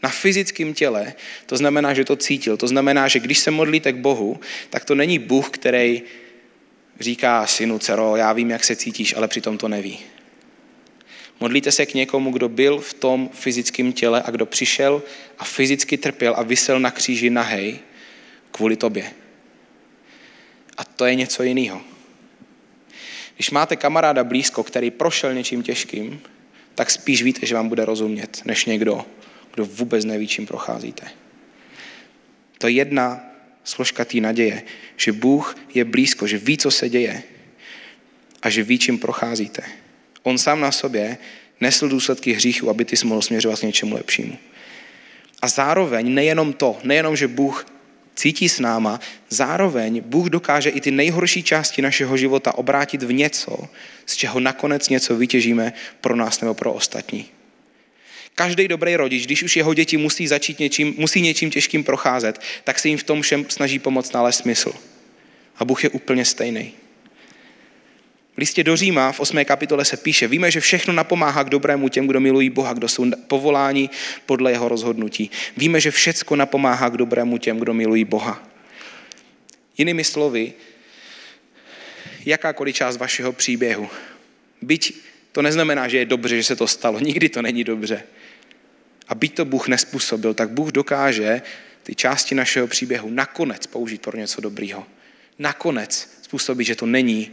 na 0.03 0.09
fyzickém 0.09 0.73
těle, 0.73 1.13
to 1.45 1.57
znamená, 1.57 1.93
že 1.93 2.05
to 2.05 2.15
cítil. 2.15 2.57
To 2.57 2.67
znamená, 2.67 3.07
že 3.07 3.19
když 3.19 3.39
se 3.39 3.51
modlíte 3.51 3.91
k 3.91 3.95
Bohu, 3.95 4.39
tak 4.69 4.85
to 4.85 4.95
není 4.95 5.19
Bůh, 5.19 5.49
který 5.49 6.01
říká 6.99 7.47
synu, 7.47 7.79
dcero, 7.79 8.15
já 8.15 8.33
vím, 8.33 8.49
jak 8.49 8.63
se 8.63 8.75
cítíš, 8.75 9.15
ale 9.15 9.27
přitom 9.27 9.57
to 9.57 9.67
neví. 9.67 9.99
Modlíte 11.39 11.71
se 11.71 11.85
k 11.85 11.93
někomu, 11.93 12.31
kdo 12.31 12.49
byl 12.49 12.79
v 12.79 12.93
tom 12.93 13.29
fyzickém 13.33 13.93
těle 13.93 14.23
a 14.25 14.31
kdo 14.31 14.45
přišel 14.45 15.03
a 15.37 15.43
fyzicky 15.45 15.97
trpěl 15.97 16.33
a 16.37 16.43
vysel 16.43 16.79
na 16.79 16.91
kříži 16.91 17.29
nahej 17.29 17.79
kvůli 18.51 18.75
tobě. 18.75 19.11
A 20.77 20.83
to 20.83 21.05
je 21.05 21.15
něco 21.15 21.43
jiného. 21.43 21.81
Když 23.35 23.51
máte 23.51 23.75
kamaráda 23.75 24.23
blízko, 24.23 24.63
který 24.63 24.91
prošel 24.91 25.33
něčím 25.33 25.63
těžkým, 25.63 26.21
tak 26.75 26.91
spíš 26.91 27.23
víte, 27.23 27.45
že 27.45 27.55
vám 27.55 27.69
bude 27.69 27.85
rozumět, 27.85 28.41
než 28.45 28.65
někdo, 28.65 29.05
kdo 29.53 29.65
vůbec 29.65 30.05
neví, 30.05 30.27
čím 30.27 30.47
procházíte. 30.47 31.07
To 32.57 32.67
je 32.67 32.73
jedna 32.73 33.21
složka 33.63 34.05
té 34.05 34.17
naděje, 34.17 34.63
že 34.97 35.11
Bůh 35.11 35.55
je 35.73 35.85
blízko, 35.85 36.27
že 36.27 36.37
ví, 36.37 36.57
co 36.57 36.71
se 36.71 36.89
děje 36.89 37.23
a 38.41 38.49
že 38.49 38.63
ví, 38.63 38.79
čím 38.79 38.99
procházíte. 38.99 39.61
On 40.23 40.37
sám 40.37 40.61
na 40.61 40.71
sobě 40.71 41.17
nesl 41.61 41.89
důsledky 41.89 42.33
hříchu, 42.33 42.69
aby 42.69 42.85
ty 42.85 42.97
jsi 42.97 43.07
mohl 43.07 43.21
směřovat 43.21 43.59
k 43.59 43.63
něčemu 43.63 43.95
lepšímu. 43.95 44.37
A 45.41 45.47
zároveň 45.47 46.13
nejenom 46.13 46.53
to, 46.53 46.77
nejenom, 46.83 47.15
že 47.15 47.27
Bůh 47.27 47.65
cítí 48.15 48.49
s 48.49 48.59
náma, 48.59 48.99
zároveň 49.29 50.01
Bůh 50.05 50.27
dokáže 50.27 50.69
i 50.69 50.81
ty 50.81 50.91
nejhorší 50.91 51.43
části 51.43 51.81
našeho 51.81 52.17
života 52.17 52.57
obrátit 52.57 53.03
v 53.03 53.13
něco, 53.13 53.57
z 54.05 54.15
čeho 54.15 54.39
nakonec 54.39 54.89
něco 54.89 55.15
vytěžíme 55.15 55.73
pro 56.01 56.15
nás 56.15 56.41
nebo 56.41 56.53
pro 56.53 56.73
ostatní. 56.73 57.38
Každý 58.39 58.67
dobrý 58.67 58.95
rodič, 58.95 59.25
když 59.25 59.43
už 59.43 59.57
jeho 59.57 59.73
děti 59.73 59.97
musí 59.97 60.27
začít 60.27 60.59
něčím, 60.59 60.93
musí 60.97 61.21
něčím 61.21 61.51
těžkým 61.51 61.83
procházet, 61.83 62.41
tak 62.63 62.79
se 62.79 62.87
jim 62.87 62.97
v 62.97 63.03
tom 63.03 63.21
všem 63.21 63.45
snaží 63.49 63.79
pomoct 63.79 64.13
nalézt 64.13 64.39
smysl. 64.39 64.73
A 65.57 65.65
Bůh 65.65 65.83
je 65.83 65.89
úplně 65.89 66.25
stejný. 66.25 66.73
V 68.35 68.37
listě 68.37 68.63
do 68.63 68.75
Říma 68.75 69.11
v 69.11 69.19
8. 69.19 69.45
kapitole 69.45 69.85
se 69.85 69.97
píše, 69.97 70.27
víme, 70.27 70.51
že 70.51 70.59
všechno 70.59 70.93
napomáhá 70.93 71.43
k 71.43 71.49
dobrému 71.49 71.89
těm, 71.89 72.07
kdo 72.07 72.19
milují 72.19 72.49
Boha, 72.49 72.73
kdo 72.73 72.87
jsou 72.87 73.11
povoláni 73.27 73.89
podle 74.25 74.51
jeho 74.51 74.69
rozhodnutí. 74.69 75.31
Víme, 75.57 75.81
že 75.81 75.91
všecko 75.91 76.35
napomáhá 76.35 76.89
k 76.89 76.97
dobrému 76.97 77.37
těm, 77.37 77.59
kdo 77.59 77.73
milují 77.73 78.05
Boha. 78.05 78.49
Jinými 79.77 80.03
slovy, 80.03 80.53
jakákoliv 82.25 82.75
část 82.75 82.97
vašeho 82.97 83.33
příběhu, 83.33 83.89
byť 84.61 84.93
to 85.31 85.41
neznamená, 85.41 85.87
že 85.87 85.97
je 85.97 86.05
dobře, 86.05 86.35
že 86.35 86.43
se 86.43 86.55
to 86.55 86.67
stalo, 86.67 86.99
nikdy 87.03 87.29
to 87.29 87.41
není 87.41 87.63
dobře. 87.63 88.03
A 89.09 89.15
byť 89.15 89.35
to 89.35 89.45
Bůh 89.45 89.67
nespůsobil, 89.67 90.33
tak 90.33 90.49
Bůh 90.49 90.71
dokáže 90.71 91.41
ty 91.83 91.95
části 91.95 92.35
našeho 92.35 92.67
příběhu 92.67 93.09
nakonec 93.09 93.67
použít 93.67 94.01
pro 94.01 94.17
něco 94.17 94.41
dobrýho. 94.41 94.85
Nakonec 95.39 96.09
způsobit, 96.21 96.67
že 96.67 96.75
to 96.75 96.85
není 96.85 97.31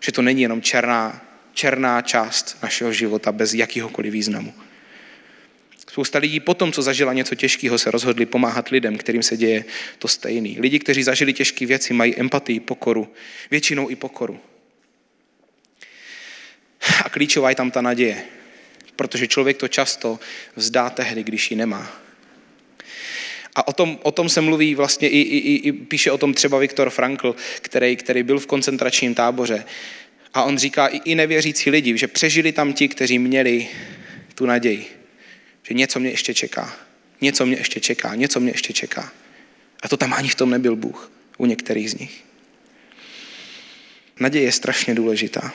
že 0.00 0.12
to 0.12 0.22
není 0.22 0.42
jenom 0.42 0.62
černá, 0.62 1.24
černá 1.52 2.02
část 2.02 2.58
našeho 2.62 2.92
života 2.92 3.32
bez 3.32 3.54
jakýhokoliv 3.54 4.12
významu. 4.12 4.54
Spousta 5.90 6.18
lidí 6.18 6.40
po 6.40 6.54
tom, 6.54 6.72
co 6.72 6.82
zažila 6.82 7.12
něco 7.12 7.34
těžkého, 7.34 7.78
se 7.78 7.90
rozhodli 7.90 8.26
pomáhat 8.26 8.68
lidem, 8.68 8.98
kterým 8.98 9.22
se 9.22 9.36
děje 9.36 9.64
to 9.98 10.08
stejný. 10.08 10.60
Lidi, 10.60 10.78
kteří 10.78 11.02
zažili 11.02 11.32
těžké 11.32 11.66
věci, 11.66 11.94
mají 11.94 12.20
empatii, 12.20 12.60
pokoru, 12.60 13.08
většinou 13.50 13.90
i 13.90 13.96
pokoru. 13.96 14.40
A 17.04 17.08
klíčová 17.08 17.50
je 17.50 17.56
tam 17.56 17.70
ta 17.70 17.80
naděje, 17.80 18.24
protože 18.96 19.28
člověk 19.28 19.56
to 19.56 19.68
často 19.68 20.18
vzdá 20.56 20.90
tehdy, 20.90 21.24
když 21.24 21.50
ji 21.50 21.56
nemá. 21.56 22.06
A 23.54 23.68
o 23.68 23.72
tom, 23.72 23.98
o 24.02 24.10
tom 24.10 24.28
se 24.28 24.40
mluví 24.40 24.74
vlastně 24.74 25.08
i, 25.08 25.18
i, 25.18 25.54
i 25.68 25.72
píše 25.72 26.10
o 26.10 26.18
tom 26.18 26.34
třeba 26.34 26.58
Viktor 26.58 26.90
Frankl, 26.90 27.36
který, 27.60 27.96
který 27.96 28.22
byl 28.22 28.38
v 28.38 28.46
koncentračním 28.46 29.14
táboře. 29.14 29.64
A 30.34 30.42
on 30.42 30.58
říká 30.58 30.86
i, 30.86 30.96
i 31.04 31.14
nevěřící 31.14 31.70
lidi, 31.70 31.98
že 31.98 32.08
přežili 32.08 32.52
tam 32.52 32.72
ti, 32.72 32.88
kteří 32.88 33.18
měli 33.18 33.68
tu 34.34 34.46
naději, 34.46 34.86
že 35.62 35.74
něco 35.74 36.00
mě 36.00 36.10
ještě 36.10 36.34
čeká, 36.34 36.76
něco 37.20 37.46
mě 37.46 37.56
ještě 37.56 37.80
čeká, 37.80 38.14
něco 38.14 38.40
mě 38.40 38.52
ještě 38.52 38.72
čeká. 38.72 39.12
A 39.82 39.88
to 39.88 39.96
tam 39.96 40.14
ani 40.14 40.28
v 40.28 40.34
tom 40.34 40.50
nebyl 40.50 40.76
Bůh 40.76 41.12
u 41.38 41.46
některých 41.46 41.90
z 41.90 41.94
nich. 41.94 42.24
Naděje 44.20 44.44
je 44.44 44.52
strašně 44.52 44.94
důležitá. 44.94 45.52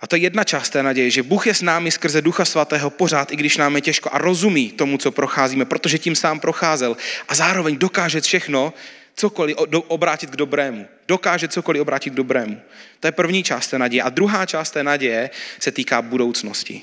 A 0.00 0.06
to 0.06 0.16
je 0.16 0.22
jedna 0.22 0.44
část 0.44 0.70
té 0.70 0.82
naděje, 0.82 1.10
že 1.10 1.22
Bůh 1.22 1.46
je 1.46 1.54
s 1.54 1.62
námi 1.62 1.90
skrze 1.90 2.22
Ducha 2.22 2.44
Svatého 2.44 2.90
pořád, 2.90 3.32
i 3.32 3.36
když 3.36 3.56
nám 3.56 3.76
je 3.76 3.80
těžko 3.80 4.10
a 4.12 4.18
rozumí 4.18 4.70
tomu, 4.70 4.98
co 4.98 5.10
procházíme, 5.10 5.64
protože 5.64 5.98
tím 5.98 6.16
sám 6.16 6.40
procházel 6.40 6.96
a 7.28 7.34
zároveň 7.34 7.78
dokáže 7.78 8.20
všechno, 8.20 8.72
cokoliv 9.16 9.56
obrátit 9.88 10.30
k 10.30 10.36
dobrému. 10.36 10.86
Dokáže 11.08 11.48
cokoliv 11.48 11.82
obrátit 11.82 12.10
k 12.10 12.14
dobrému. 12.14 12.60
To 13.00 13.08
je 13.08 13.12
první 13.12 13.42
část 13.42 13.68
té 13.68 13.78
naděje. 13.78 14.02
A 14.02 14.08
druhá 14.08 14.46
část 14.46 14.70
té 14.70 14.82
naděje 14.82 15.30
se 15.58 15.72
týká 15.72 16.02
budoucnosti. 16.02 16.82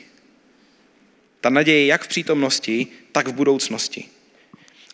Ta 1.42 1.50
naděje 1.50 1.80
je 1.80 1.86
jak 1.86 2.04
v 2.04 2.08
přítomnosti, 2.08 2.88
tak 3.12 3.28
v 3.28 3.32
budoucnosti. 3.32 4.06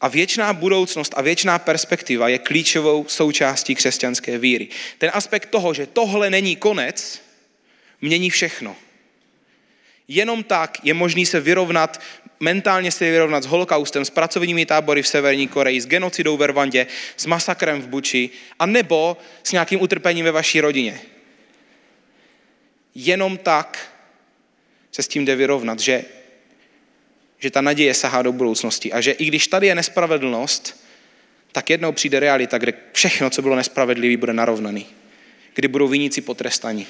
A 0.01 0.07
věčná 0.07 0.53
budoucnost 0.53 1.13
a 1.17 1.21
věčná 1.21 1.59
perspektiva 1.59 2.27
je 2.27 2.37
klíčovou 2.37 3.05
součástí 3.07 3.75
křesťanské 3.75 4.37
víry. 4.37 4.67
Ten 4.97 5.11
aspekt 5.13 5.49
toho, 5.49 5.73
že 5.73 5.85
tohle 5.85 6.29
není 6.29 6.55
konec, 6.55 7.21
mění 8.03 8.29
všechno. 8.29 8.75
Jenom 10.07 10.43
tak 10.43 10.77
je 10.83 10.93
možný 10.93 11.25
se 11.25 11.39
vyrovnat, 11.39 12.01
mentálně 12.39 12.91
se 12.91 13.11
vyrovnat 13.11 13.43
s 13.43 13.45
holokaustem, 13.45 14.05
s 14.05 14.09
pracovními 14.09 14.65
tábory 14.65 15.01
v 15.01 15.07
Severní 15.07 15.47
Koreji, 15.47 15.81
s 15.81 15.87
genocidou 15.87 16.37
ve 16.37 16.47
Rwandě, 16.47 16.87
s 17.17 17.25
masakrem 17.25 17.81
v 17.81 17.87
Buči, 17.87 18.29
a 18.59 18.65
nebo 18.65 19.17
s 19.43 19.51
nějakým 19.51 19.81
utrpením 19.81 20.25
ve 20.25 20.31
vaší 20.31 20.61
rodině. 20.61 21.01
Jenom 22.95 23.37
tak 23.37 23.93
se 24.91 25.03
s 25.03 25.07
tím 25.07 25.25
jde 25.25 25.35
vyrovnat, 25.35 25.79
že, 25.79 26.03
že 27.39 27.51
ta 27.51 27.61
naděje 27.61 27.93
sahá 27.93 28.21
do 28.21 28.31
budoucnosti 28.31 28.93
a 28.93 29.01
že 29.01 29.11
i 29.11 29.25
když 29.25 29.47
tady 29.47 29.67
je 29.67 29.75
nespravedlnost, 29.75 30.83
tak 31.51 31.69
jednou 31.69 31.91
přijde 31.91 32.19
realita, 32.19 32.57
kde 32.57 32.73
všechno, 32.91 33.29
co 33.29 33.41
bylo 33.41 33.55
nespravedlivé, 33.55 34.17
bude 34.17 34.33
narovnaný. 34.33 34.85
Kdy 35.53 35.67
budou 35.67 35.87
viníci 35.87 36.21
potrestaní. 36.21 36.87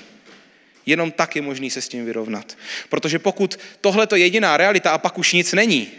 Jenom 0.86 1.12
tak 1.12 1.36
je 1.36 1.42
možný 1.42 1.70
se 1.70 1.82
s 1.82 1.88
tím 1.88 2.06
vyrovnat. 2.06 2.58
Protože 2.90 3.20
pokud 3.20 3.60
tohle 3.82 4.08
je 4.14 4.20
jediná 4.20 4.58
realita 4.58 4.92
a 4.92 4.98
pak 4.98 5.18
už 5.18 5.34
nic 5.34 5.54
není, 5.54 5.92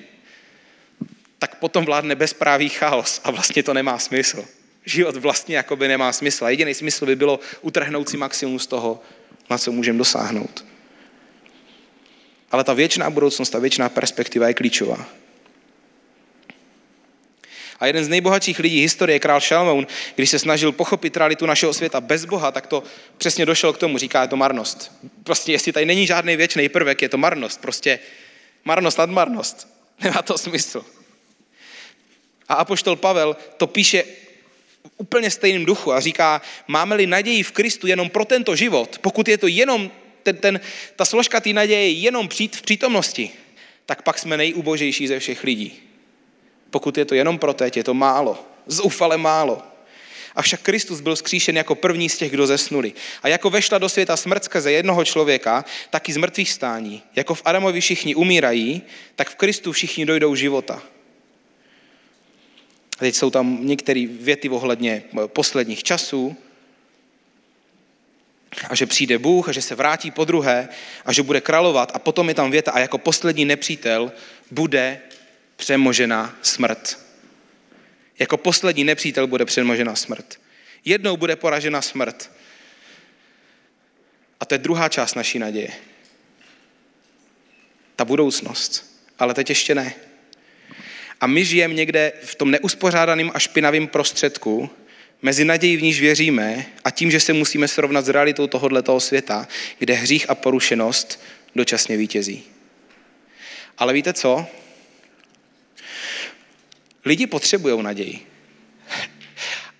tak 1.39 1.55
potom 1.55 1.85
vládne 1.85 2.15
bezprávý 2.15 2.69
chaos 2.69 3.21
a 3.25 3.31
vlastně 3.31 3.63
to 3.63 3.75
nemá 3.75 3.99
smysl. 3.99 4.45
Život 4.85 5.17
vlastně 5.17 5.57
jakoby 5.57 5.89
nemá 5.89 6.13
smysl. 6.13 6.45
A 6.45 6.51
jediný 6.51 6.75
smysl 6.75 7.07
by 7.07 7.17
bylo 7.17 7.41
utrhnout 7.61 8.09
si 8.09 8.17
maximum 8.17 8.59
z 8.59 8.67
toho, 8.67 9.03
na 9.51 9.59
co 9.59 9.73
můžeme 9.73 9.99
dosáhnout. 9.99 10.65
Ale 12.51 12.65
ta 12.65 12.73
věčná 12.73 13.11
budoucnost, 13.11 13.51
ta 13.51 13.59
věčná 13.59 13.89
perspektiva 13.89 14.49
je 14.49 14.55
klíčová. 14.55 15.07
A 17.81 17.87
jeden 17.87 18.05
z 18.05 18.09
nejbohatších 18.09 18.59
lidí 18.59 18.81
historie, 18.81 19.19
král 19.19 19.41
Šalmoun, 19.41 19.87
když 20.15 20.31
se 20.31 20.39
snažil 20.39 20.73
pochopit 20.73 21.17
realitu 21.17 21.47
našeho 21.47 21.75
světa 21.75 22.01
bez 22.01 22.25
Boha, 22.25 22.53
tak 22.53 22.67
to 22.67 22.83
přesně 23.19 23.47
došel 23.47 23.73
k 23.73 23.79
tomu, 23.79 23.99
říká, 23.99 24.23
je 24.23 24.29
to 24.29 24.37
marnost. 24.37 24.93
Prostě 25.25 25.53
jestli 25.53 25.73
tady 25.73 25.87
není 25.87 26.07
žádný 26.07 26.37
věčný 26.37 26.69
prvek, 26.69 27.03
je 27.03 27.09
to 27.09 27.19
marnost. 27.19 27.61
Prostě 27.61 27.99
marnost 28.65 28.99
nad 28.99 29.11
marnost. 29.11 29.69
Nemá 30.01 30.23
to 30.23 30.39
smysl. 30.39 30.85
A 32.49 32.55
apoštol 32.55 32.97
Pavel 32.97 33.37
to 33.57 33.67
píše 33.67 34.05
úplně 34.97 35.31
stejným 35.31 35.65
duchu 35.65 35.93
a 35.93 36.01
říká, 36.01 36.43
máme-li 36.69 37.07
naději 37.07 37.43
v 37.43 37.53
Kristu 37.53 37.87
jenom 37.87 38.11
pro 38.11 38.25
tento 38.25 38.57
život, 38.57 38.99
pokud 38.99 39.29
je 39.29 39.39
to 39.39 39.47
jenom 39.47 39.91
ten, 40.23 40.37
ten, 40.37 40.61
ta 40.97 41.05
složka 41.05 41.41
té 41.41 41.53
naděje 41.53 41.91
jenom 41.91 42.29
přít 42.29 42.57
v 42.57 42.63
přítomnosti, 42.63 43.31
tak 43.87 44.03
pak 44.03 44.19
jsme 44.19 44.37
nejubožejší 44.37 45.09
ze 45.09 45.19
všech 45.19 45.45
lidí. 45.45 45.83
Pokud 46.75 46.99
je 46.99 47.05
to 47.05 47.15
jenom 47.15 47.39
pro 47.39 47.55
teď, 47.55 47.77
je 47.77 47.85
to 47.85 47.95
málo. 47.95 48.39
Zoufale 48.67 49.17
málo. 49.17 49.63
Avšak 50.35 50.61
Kristus 50.61 51.01
byl 51.01 51.17
skříšen 51.17 51.57
jako 51.57 51.75
první 51.75 52.09
z 52.09 52.17
těch, 52.17 52.31
kdo 52.31 52.47
zesnuli. 52.47 52.93
A 53.23 53.29
jako 53.29 53.51
vešla 53.51 53.79
do 53.79 53.89
světa 53.89 54.17
smrt 54.17 54.45
skrze 54.45 54.73
jednoho 54.73 55.05
člověka, 55.05 55.65
tak 55.91 56.09
i 56.09 56.13
z 56.13 56.17
mrtvých 56.17 56.51
stání. 56.51 57.03
Jako 57.17 57.35
v 57.35 57.43
Adamovi 57.45 57.81
všichni 57.81 58.15
umírají, 58.15 58.83
tak 59.17 59.31
v 59.31 59.35
Kristu 59.35 59.73
všichni 59.73 60.07
dojdou 60.07 60.35
života. 60.35 60.83
A 62.97 63.01
teď 63.01 63.15
jsou 63.15 63.31
tam 63.31 63.59
některé 63.67 64.07
věty 64.07 64.49
ohledně 64.49 65.03
posledních 65.27 65.83
časů, 65.83 66.37
a 68.69 68.75
že 68.75 68.87
přijde 68.87 69.19
Bůh 69.19 69.49
a 69.49 69.53
že 69.53 69.63
se 69.63 69.75
vrátí 69.75 70.11
po 70.11 70.25
druhé 70.25 70.69
a 71.05 71.13
že 71.13 71.23
bude 71.23 71.41
královat 71.41 71.93
a 71.95 71.99
potom 71.99 72.29
je 72.29 72.35
tam 72.35 72.51
věta 72.51 72.73
a 72.73 72.79
jako 72.79 72.99
poslední 72.99 73.45
nepřítel 73.45 74.13
bude 74.51 75.01
přemožena 75.65 76.37
smrt. 76.43 76.99
Jako 78.19 78.37
poslední 78.37 78.85
nepřítel 78.85 79.27
bude 79.27 79.45
přemožena 79.45 79.97
smrt. 79.97 80.41
Jednou 80.85 81.17
bude 81.17 81.37
poražena 81.37 81.83
smrt. 81.83 82.31
A 84.41 84.45
to 84.45 84.55
je 84.55 84.59
druhá 84.59 84.89
část 84.89 85.15
naší 85.15 85.39
naděje. 85.39 85.71
Ta 87.97 88.05
budoucnost. 88.05 89.01
Ale 89.19 89.35
teď 89.35 89.49
ještě 89.49 89.75
ne. 89.75 89.95
A 91.21 91.27
my 91.27 91.45
žijeme 91.45 91.75
někde 91.75 92.13
v 92.23 92.35
tom 92.35 92.51
neuspořádaném 92.51 93.31
a 93.35 93.39
špinavém 93.39 93.87
prostředku, 93.87 94.71
mezi 95.23 95.45
nadějí, 95.45 95.77
v 95.77 95.83
níž 95.83 96.01
věříme 96.01 96.67
a 96.85 96.91
tím, 96.91 97.11
že 97.11 97.21
se 97.21 97.33
musíme 97.33 97.69
srovnat 97.69 98.05
s 98.05 98.09
realitou 98.09 98.47
tohoto 98.47 99.01
světa, 99.01 99.49
kde 99.79 99.95
hřích 99.95 100.31
a 100.31 100.35
porušenost 100.35 101.25
dočasně 101.55 101.97
vítězí. 101.97 102.45
Ale 103.79 103.93
víte 103.93 104.13
co? 104.13 104.47
Lidi 107.05 107.27
potřebují 107.27 107.83
naději. 107.83 108.21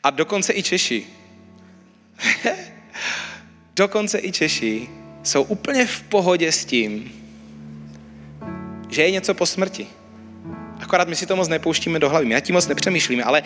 A 0.03 0.11
dokonce 0.11 0.53
i 0.53 0.63
Češi. 0.63 1.07
dokonce 3.77 4.19
i 4.19 4.33
Češi 4.33 4.89
jsou 5.23 5.43
úplně 5.43 5.87
v 5.87 6.03
pohodě 6.03 6.53
s 6.53 6.65
tím, 6.65 7.13
že 8.89 9.03
je 9.03 9.11
něco 9.11 9.35
po 9.35 9.47
smrti. 9.47 9.87
Akorát 10.81 11.09
my 11.09 11.17
si 11.17 11.27
to 11.27 11.37
moc 11.37 11.49
nepouštíme 11.49 11.99
do 11.99 12.11
hlavy, 12.11 12.27
my 12.27 12.35
nad 12.35 12.41
tím 12.41 12.55
moc 12.55 12.67
nepřemýšlíme, 12.67 13.25
ale 13.25 13.43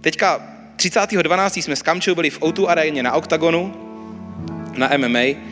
teďka 0.00 0.40
30.12. 0.76 1.62
jsme 1.62 1.76
s 1.76 1.82
Kamčou 1.82 2.14
byli 2.14 2.30
v 2.30 2.40
O2 2.40 2.68
aréně 2.68 3.02
na 3.02 3.12
OKTAGONu, 3.12 3.74
na 4.76 4.90
MMA 4.96 5.49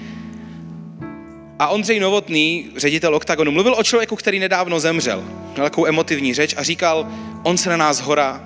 a 1.58 1.68
Ondřej 1.68 2.00
Novotný, 2.00 2.70
ředitel 2.76 3.14
OKTAGONu, 3.14 3.50
mluvil 3.50 3.74
o 3.78 3.82
člověku, 3.82 4.16
který 4.16 4.38
nedávno 4.38 4.80
zemřel. 4.80 5.24
Měl 5.52 5.66
takovou 5.66 5.86
emotivní 5.86 6.34
řeč 6.34 6.54
a 6.56 6.62
říkal, 6.62 7.08
on 7.42 7.58
se 7.58 7.70
na 7.70 7.76
nás 7.76 8.00
hora 8.00 8.44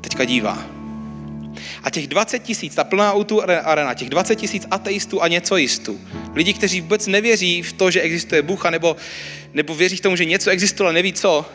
teďka 0.00 0.24
dívá. 0.24 0.64
A 1.84 1.90
těch 1.90 2.06
20 2.06 2.38
tisíc, 2.38 2.74
ta 2.74 2.84
plná 2.84 3.12
autu 3.12 3.42
arena, 3.64 3.94
těch 3.94 4.10
20 4.10 4.36
tisíc 4.36 4.66
ateistů 4.70 5.22
a 5.22 5.28
něco 5.28 5.56
jistů, 5.56 6.00
lidi, 6.34 6.52
kteří 6.52 6.80
vůbec 6.80 7.06
nevěří 7.06 7.62
v 7.62 7.72
to, 7.72 7.90
že 7.90 8.00
existuje 8.00 8.42
Bůh, 8.42 8.64
nebo, 8.64 8.96
nebo 9.54 9.74
věří 9.74 9.96
v 9.96 10.00
tomu, 10.00 10.16
že 10.16 10.24
něco 10.24 10.50
existuje, 10.50 10.84
ale 10.84 10.94
neví 10.94 11.12
co, 11.12 11.46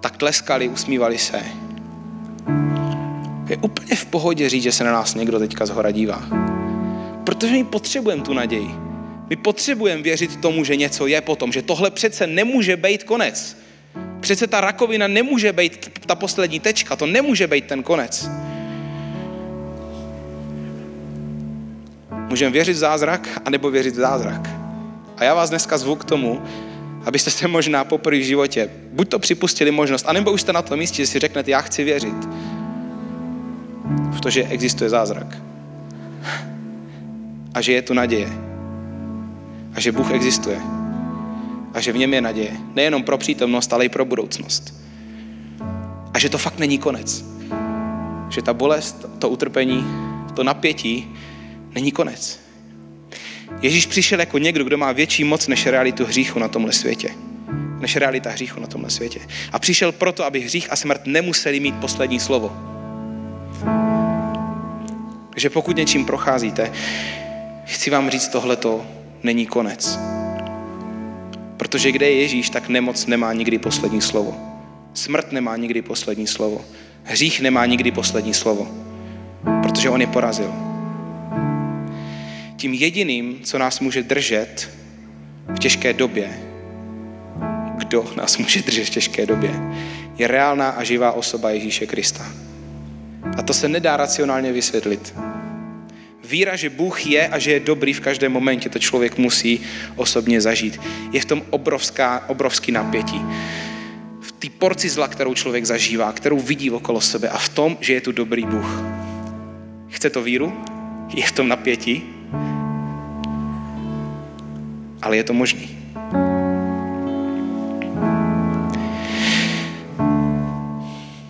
tak 0.00 0.16
tleskali, 0.16 0.68
usmívali 0.68 1.18
se. 1.18 1.42
Je 3.48 3.56
úplně 3.56 3.96
v 3.96 4.04
pohodě 4.04 4.48
říct, 4.48 4.62
že 4.62 4.72
se 4.72 4.84
na 4.84 4.92
nás 4.92 5.14
někdo 5.14 5.38
teďka 5.38 5.66
z 5.66 5.70
hora 5.70 5.90
dívá. 5.90 6.50
Protože 7.30 7.52
my 7.52 7.64
potřebujeme 7.64 8.22
tu 8.22 8.32
naději. 8.34 8.70
My 9.28 9.36
potřebujeme 9.36 10.02
věřit 10.02 10.40
tomu, 10.40 10.64
že 10.64 10.76
něco 10.76 11.06
je 11.06 11.20
potom, 11.20 11.52
že 11.52 11.62
tohle 11.62 11.90
přece 11.90 12.26
nemůže 12.26 12.76
být 12.76 13.04
konec. 13.04 13.56
Přece 14.20 14.46
ta 14.46 14.60
rakovina 14.60 15.06
nemůže 15.06 15.52
být 15.52 16.00
ta 16.06 16.14
poslední 16.14 16.60
tečka, 16.60 16.96
to 16.96 17.06
nemůže 17.06 17.46
být 17.46 17.66
ten 17.66 17.82
konec. 17.82 18.30
Můžeme 22.28 22.50
věřit 22.50 22.72
v 22.72 22.76
zázrak, 22.76 23.28
anebo 23.44 23.70
věřit 23.70 23.94
v 23.94 24.00
zázrak. 24.00 24.50
A 25.16 25.24
já 25.24 25.34
vás 25.34 25.50
dneska 25.50 25.78
zvu 25.78 25.96
k 25.96 26.04
tomu, 26.04 26.42
abyste 27.04 27.30
se 27.30 27.48
možná 27.48 27.84
poprvé 27.84 28.18
v 28.18 28.22
životě 28.22 28.70
buď 28.92 29.08
to 29.08 29.18
připustili 29.18 29.70
možnost, 29.70 30.04
anebo 30.08 30.32
už 30.32 30.40
jste 30.40 30.52
na 30.52 30.62
tom 30.62 30.78
místě, 30.78 31.02
že 31.02 31.06
si 31.06 31.18
řeknete, 31.18 31.50
já 31.50 31.60
chci 31.60 31.84
věřit 31.84 32.28
v 34.10 34.20
to, 34.20 34.30
že 34.30 34.44
existuje 34.44 34.90
zázrak. 34.90 35.50
A 37.54 37.60
že 37.60 37.72
je 37.72 37.82
tu 37.82 37.94
naděje. 37.94 38.28
A 39.74 39.80
že 39.80 39.92
Bůh 39.92 40.10
existuje 40.10 40.60
a 41.74 41.80
že 41.80 41.92
v 41.92 41.96
něm 41.96 42.14
je 42.14 42.20
naděje. 42.20 42.56
Nejenom 42.74 43.02
pro 43.02 43.18
přítomnost, 43.18 43.72
ale 43.72 43.84
i 43.84 43.88
pro 43.88 44.04
budoucnost. 44.04 44.74
A 46.14 46.18
že 46.18 46.28
to 46.28 46.38
fakt 46.38 46.58
není 46.58 46.78
konec. 46.78 47.24
Že 48.28 48.42
ta 48.42 48.54
bolest, 48.54 49.06
to 49.18 49.28
utrpení, 49.28 49.86
to 50.34 50.44
napětí 50.44 51.08
není 51.74 51.92
konec. 51.92 52.40
Ježíš 53.62 53.86
přišel 53.86 54.20
jako 54.20 54.38
někdo, 54.38 54.64
kdo 54.64 54.78
má 54.78 54.92
větší 54.92 55.24
moc 55.24 55.46
než 55.46 55.66
realitu 55.66 56.04
hříchu 56.04 56.38
na 56.38 56.48
tomhle 56.48 56.72
světě. 56.72 57.10
Než 57.78 57.96
realita 57.96 58.30
hříchu 58.30 58.60
na 58.60 58.66
tomhle 58.66 58.90
světě. 58.90 59.20
A 59.52 59.58
přišel 59.58 59.92
proto, 59.92 60.24
aby 60.24 60.40
hřích 60.40 60.72
a 60.72 60.76
smrt 60.76 61.06
nemuseli 61.06 61.60
mít 61.60 61.74
poslední 61.74 62.20
slovo. 62.20 62.56
Takže 65.30 65.50
pokud 65.50 65.76
něčím 65.76 66.04
procházíte, 66.04 66.72
chci 67.70 67.90
vám 67.90 68.10
říct, 68.10 68.28
tohleto 68.28 68.86
není 69.22 69.46
konec. 69.46 69.98
Protože 71.56 71.92
kde 71.92 72.06
je 72.06 72.20
Ježíš, 72.20 72.50
tak 72.50 72.68
nemoc 72.68 73.06
nemá 73.06 73.32
nikdy 73.32 73.58
poslední 73.58 74.00
slovo. 74.00 74.36
Smrt 74.94 75.32
nemá 75.32 75.56
nikdy 75.56 75.82
poslední 75.82 76.26
slovo. 76.26 76.64
Hřích 77.02 77.40
nemá 77.40 77.66
nikdy 77.66 77.90
poslední 77.90 78.34
slovo. 78.34 78.68
Protože 79.62 79.90
on 79.90 80.00
je 80.00 80.06
porazil. 80.06 80.52
Tím 82.56 82.74
jediným, 82.74 83.40
co 83.42 83.58
nás 83.58 83.80
může 83.80 84.02
držet 84.02 84.70
v 85.54 85.58
těžké 85.58 85.92
době, 85.92 86.40
kdo 87.76 88.04
nás 88.16 88.38
může 88.38 88.62
držet 88.62 88.84
v 88.84 88.90
těžké 88.90 89.26
době, 89.26 89.50
je 90.18 90.26
reálná 90.26 90.70
a 90.70 90.84
živá 90.84 91.12
osoba 91.12 91.50
Ježíše 91.50 91.86
Krista. 91.86 92.26
A 93.38 93.42
to 93.42 93.54
se 93.54 93.68
nedá 93.68 93.96
racionálně 93.96 94.52
vysvětlit. 94.52 95.14
Víra, 96.30 96.56
že 96.56 96.70
Bůh 96.70 97.06
je 97.06 97.28
a 97.28 97.38
že 97.38 97.52
je 97.52 97.60
dobrý 97.60 97.92
v 97.92 98.00
každém 98.00 98.32
momentě, 98.32 98.68
to 98.68 98.78
člověk 98.78 99.18
musí 99.18 99.60
osobně 99.96 100.40
zažít. 100.40 100.80
Je 101.12 101.20
v 101.20 101.24
tom 101.24 101.42
obrovská, 101.50 102.24
obrovský 102.28 102.72
napětí. 102.72 103.22
V 104.20 104.32
té 104.32 104.48
porci 104.58 104.88
zla, 104.88 105.08
kterou 105.08 105.34
člověk 105.34 105.64
zažívá, 105.64 106.12
kterou 106.12 106.38
vidí 106.38 106.70
okolo 106.70 107.00
sebe 107.00 107.28
a 107.28 107.38
v 107.38 107.48
tom, 107.48 107.78
že 107.80 107.92
je 107.92 108.00
tu 108.00 108.12
dobrý 108.12 108.46
Bůh. 108.46 108.82
Chce 109.88 110.10
to 110.10 110.22
víru? 110.22 110.52
Je 111.14 111.26
v 111.26 111.32
tom 111.32 111.48
napětí? 111.48 112.02
Ale 115.02 115.16
je 115.16 115.24
to 115.24 115.32
možný. 115.32 115.78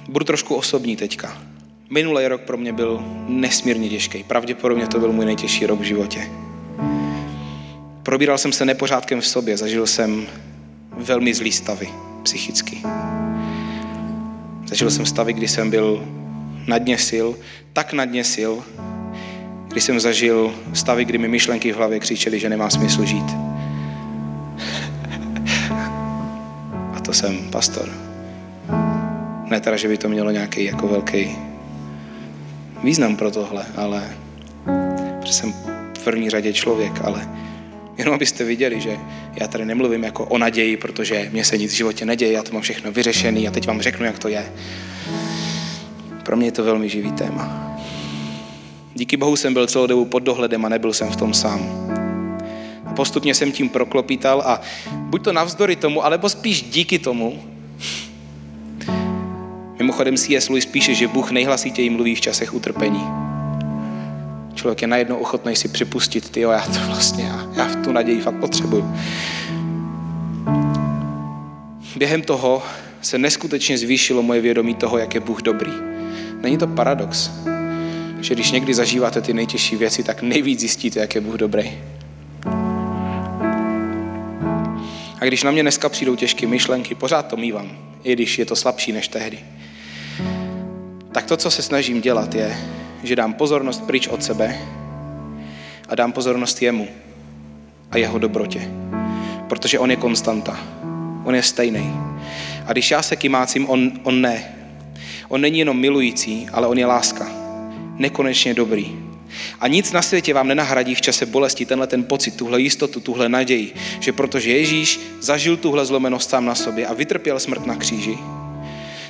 Budu 0.08 0.24
trošku 0.24 0.54
osobní 0.54 0.96
teďka. 0.96 1.49
Minulý 1.92 2.26
rok 2.26 2.40
pro 2.40 2.56
mě 2.56 2.72
byl 2.72 3.04
nesmírně 3.28 3.88
těžký. 3.88 4.22
Pravděpodobně 4.22 4.86
to 4.86 4.98
byl 4.98 5.12
můj 5.12 5.24
nejtěžší 5.24 5.66
rok 5.66 5.80
v 5.80 5.82
životě. 5.82 6.30
Probíral 8.02 8.38
jsem 8.38 8.52
se 8.52 8.64
nepořádkem 8.64 9.20
v 9.20 9.26
sobě, 9.26 9.56
zažil 9.56 9.86
jsem 9.86 10.26
velmi 10.96 11.34
zlý 11.34 11.52
stavy 11.52 11.88
psychicky. 12.22 12.82
Zažil 14.66 14.90
jsem 14.90 15.06
stavy, 15.06 15.32
kdy 15.32 15.48
jsem 15.48 15.70
byl 15.70 16.08
na 16.66 16.78
dně 16.78 16.98
sil, 17.08 17.28
tak 17.72 17.92
na 17.92 18.04
dně 18.04 18.24
sil, 18.34 18.52
kdy 19.68 19.80
jsem 19.80 20.00
zažil 20.00 20.54
stavy, 20.74 21.04
kdy 21.04 21.18
mi 21.18 21.28
myšlenky 21.28 21.72
v 21.72 21.76
hlavě 21.76 22.00
křičely, 22.00 22.38
že 22.38 22.48
nemá 22.48 22.70
smysl 22.70 23.04
žít. 23.04 23.36
A 26.94 27.00
to 27.04 27.12
jsem 27.12 27.50
pastor. 27.50 27.88
Ne 29.46 29.60
teda, 29.60 29.76
že 29.76 29.88
by 29.88 29.98
to 29.98 30.08
mělo 30.08 30.30
nějaký 30.30 30.64
jako 30.64 30.88
velký 30.88 31.49
význam 32.82 33.16
pro 33.16 33.30
tohle, 33.30 33.66
ale 33.76 34.16
protože 35.20 35.32
jsem 35.32 35.52
v 35.98 36.04
první 36.04 36.30
řadě 36.30 36.52
člověk, 36.52 36.92
ale 37.04 37.28
jenom 37.98 38.14
abyste 38.14 38.44
viděli, 38.44 38.80
že 38.80 38.98
já 39.40 39.48
tady 39.48 39.64
nemluvím 39.64 40.04
jako 40.04 40.24
o 40.24 40.38
naději, 40.38 40.76
protože 40.76 41.28
mě 41.32 41.44
se 41.44 41.58
nic 41.58 41.72
v 41.72 41.76
životě 41.76 42.04
neděje, 42.04 42.32
já 42.32 42.42
to 42.42 42.52
mám 42.52 42.62
všechno 42.62 42.92
vyřešený 42.92 43.48
a 43.48 43.50
teď 43.50 43.66
vám 43.66 43.80
řeknu, 43.80 44.06
jak 44.06 44.18
to 44.18 44.28
je. 44.28 44.52
Pro 46.24 46.36
mě 46.36 46.46
je 46.46 46.52
to 46.52 46.64
velmi 46.64 46.88
živý 46.88 47.12
téma. 47.12 47.76
Díky 48.94 49.16
Bohu 49.16 49.36
jsem 49.36 49.54
byl 49.54 49.66
celou 49.66 49.86
dobu 49.86 50.04
pod 50.04 50.22
dohledem 50.22 50.64
a 50.64 50.68
nebyl 50.68 50.92
jsem 50.92 51.10
v 51.10 51.16
tom 51.16 51.34
sám. 51.34 51.60
A 52.86 52.92
postupně 52.92 53.34
jsem 53.34 53.52
tím 53.52 53.68
proklopítal 53.68 54.42
a 54.46 54.60
buď 54.92 55.24
to 55.24 55.32
navzdory 55.32 55.76
tomu, 55.76 56.04
alebo 56.04 56.28
spíš 56.28 56.62
díky 56.62 56.98
tomu, 56.98 57.42
Mimochodem 59.80 60.16
C.S. 60.16 60.48
Lewis 60.48 60.66
píše, 60.66 60.94
že 60.94 61.08
Bůh 61.08 61.30
nejhlasitěji 61.30 61.90
mluví 61.90 62.14
v 62.14 62.20
časech 62.20 62.54
utrpení. 62.54 63.04
Člověk 64.54 64.82
je 64.82 64.88
najednou 64.88 65.16
ochotný 65.16 65.56
si 65.56 65.68
připustit, 65.68 66.30
ty 66.30 66.40
já 66.40 66.60
to 66.60 66.86
vlastně, 66.86 67.24
já, 67.24 67.48
já 67.56 67.64
v 67.64 67.76
tu 67.76 67.92
naději 67.92 68.20
fakt 68.20 68.34
potřebuju. 68.34 68.94
Během 71.96 72.22
toho 72.22 72.62
se 73.02 73.18
neskutečně 73.18 73.78
zvýšilo 73.78 74.22
moje 74.22 74.40
vědomí 74.40 74.74
toho, 74.74 74.98
jak 74.98 75.14
je 75.14 75.20
Bůh 75.20 75.42
dobrý. 75.42 75.72
Není 76.42 76.58
to 76.58 76.66
paradox, 76.66 77.30
že 78.20 78.34
když 78.34 78.50
někdy 78.50 78.74
zažíváte 78.74 79.20
ty 79.20 79.32
nejtěžší 79.32 79.76
věci, 79.76 80.02
tak 80.02 80.22
nejvíc 80.22 80.60
zjistíte, 80.60 81.00
jak 81.00 81.14
je 81.14 81.20
Bůh 81.20 81.34
dobrý. 81.34 81.78
A 85.20 85.24
když 85.24 85.42
na 85.42 85.50
mě 85.50 85.62
dneska 85.62 85.88
přijdou 85.88 86.16
těžké 86.16 86.46
myšlenky, 86.46 86.94
pořád 86.94 87.22
to 87.22 87.36
mývám, 87.36 87.70
i 88.02 88.12
když 88.12 88.38
je 88.38 88.46
to 88.46 88.56
slabší 88.56 88.92
než 88.92 89.08
tehdy 89.08 89.38
tak 91.12 91.26
to, 91.26 91.36
co 91.36 91.50
se 91.50 91.62
snažím 91.62 92.00
dělat, 92.00 92.34
je, 92.34 92.58
že 93.02 93.16
dám 93.16 93.34
pozornost 93.34 93.82
pryč 93.82 94.08
od 94.08 94.24
sebe 94.24 94.58
a 95.88 95.94
dám 95.94 96.12
pozornost 96.12 96.62
jemu 96.62 96.88
a 97.90 97.98
jeho 97.98 98.18
dobrotě. 98.18 98.70
Protože 99.48 99.78
on 99.78 99.90
je 99.90 99.96
konstanta. 99.96 100.60
On 101.24 101.34
je 101.34 101.42
stejný. 101.42 101.92
A 102.66 102.72
když 102.72 102.90
já 102.90 103.02
se 103.02 103.16
kymácím, 103.16 103.68
on, 103.68 103.92
on 104.02 104.20
ne. 104.20 104.54
On 105.28 105.40
není 105.40 105.58
jenom 105.58 105.80
milující, 105.80 106.46
ale 106.52 106.66
on 106.66 106.78
je 106.78 106.86
láska. 106.86 107.28
Nekonečně 107.96 108.54
dobrý. 108.54 108.96
A 109.60 109.68
nic 109.68 109.92
na 109.92 110.02
světě 110.02 110.34
vám 110.34 110.48
nenahradí 110.48 110.94
v 110.94 111.00
čase 111.00 111.26
bolesti 111.26 111.66
tenhle 111.66 111.86
ten 111.86 112.04
pocit, 112.04 112.36
tuhle 112.36 112.60
jistotu, 112.60 113.00
tuhle 113.00 113.28
naději, 113.28 113.74
že 114.00 114.12
protože 114.12 114.50
Ježíš 114.50 115.00
zažil 115.20 115.56
tuhle 115.56 115.86
zlomenost 115.86 116.30
sám 116.30 116.44
na 116.44 116.54
sobě 116.54 116.86
a 116.86 116.94
vytrpěl 116.94 117.40
smrt 117.40 117.66
na 117.66 117.76
kříži, 117.76 118.18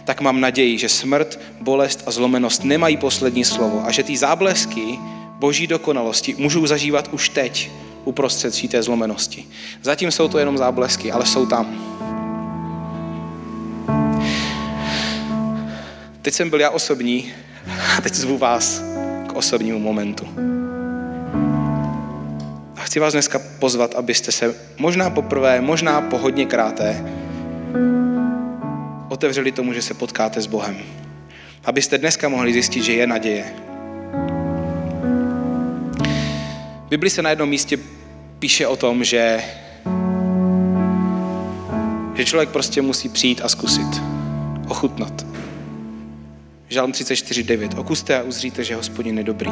tak 0.05 0.21
mám 0.21 0.41
naději, 0.41 0.79
že 0.79 0.89
smrt, 0.89 1.41
bolest 1.61 2.03
a 2.07 2.11
zlomenost 2.11 2.65
nemají 2.65 2.97
poslední 2.97 3.45
slovo 3.45 3.83
a 3.87 3.91
že 3.91 4.03
ty 4.03 4.17
záblesky 4.17 4.99
boží 5.39 5.67
dokonalosti 5.67 6.35
můžou 6.39 6.67
zažívat 6.67 7.09
už 7.13 7.29
teď 7.29 7.71
uprostřed 8.05 8.69
té 8.69 8.83
zlomenosti. 8.83 9.45
Zatím 9.83 10.11
jsou 10.11 10.29
to 10.29 10.39
jenom 10.39 10.59
záblesky, 10.59 11.13
ale 11.13 11.27
jsou 11.27 11.47
tam. 11.47 11.67
Teď 16.23 16.35
jsem 16.35 16.51
byl 16.51 16.61
já 16.61 16.71
osobní 16.71 17.33
a 17.99 18.01
teď 18.01 18.15
zvu 18.15 18.39
vás 18.39 18.83
k 19.27 19.33
osobnímu 19.33 19.79
momentu. 19.79 20.29
A 22.77 22.81
chci 22.81 23.01
vás 23.01 23.13
dneska 23.13 23.41
pozvat, 23.59 23.95
abyste 23.95 24.33
se 24.33 24.55
možná 24.79 25.11
poprvé, 25.11 25.61
možná 25.61 26.01
po 26.01 26.19
hodně 26.19 26.47
kráté 26.47 27.05
otevřeli 29.11 29.53
tomu, 29.53 29.73
že 29.73 29.83
se 29.83 29.95
potkáte 29.95 30.41
s 30.41 30.47
Bohem. 30.47 30.79
Abyste 31.65 31.99
dneska 31.99 32.29
mohli 32.29 32.53
zjistit, 32.53 32.83
že 32.83 32.93
je 32.93 33.07
naděje. 33.07 33.45
V 36.87 36.89
Bibli 36.89 37.11
se 37.11 37.23
na 37.23 37.31
jednom 37.31 37.49
místě 37.49 37.79
píše 38.39 38.67
o 38.67 38.77
tom, 38.77 39.05
že, 39.05 39.45
že 42.15 42.25
člověk 42.25 42.49
prostě 42.49 42.83
musí 42.83 43.09
přijít 43.09 43.41
a 43.45 43.49
zkusit, 43.49 44.03
ochutnat. 44.69 45.27
Žalm 46.69 46.93
34.9. 46.93 47.79
Okuste 47.79 48.19
a 48.19 48.23
uzříte, 48.23 48.65
že 48.65 48.75
hospodin 48.75 49.19
je 49.19 49.25
dobrý. 49.25 49.51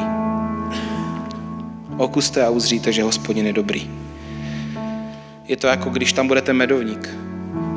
Okuste 1.97 2.45
a 2.45 2.49
uzříte, 2.49 2.91
že 2.91 3.03
hospodin 3.03 3.47
je 3.47 3.53
dobrý. 3.53 3.91
Je 5.47 5.57
to 5.57 5.67
jako 5.67 5.89
když 5.89 6.13
tam 6.13 6.27
budete 6.27 6.53
medovník. 6.53 7.28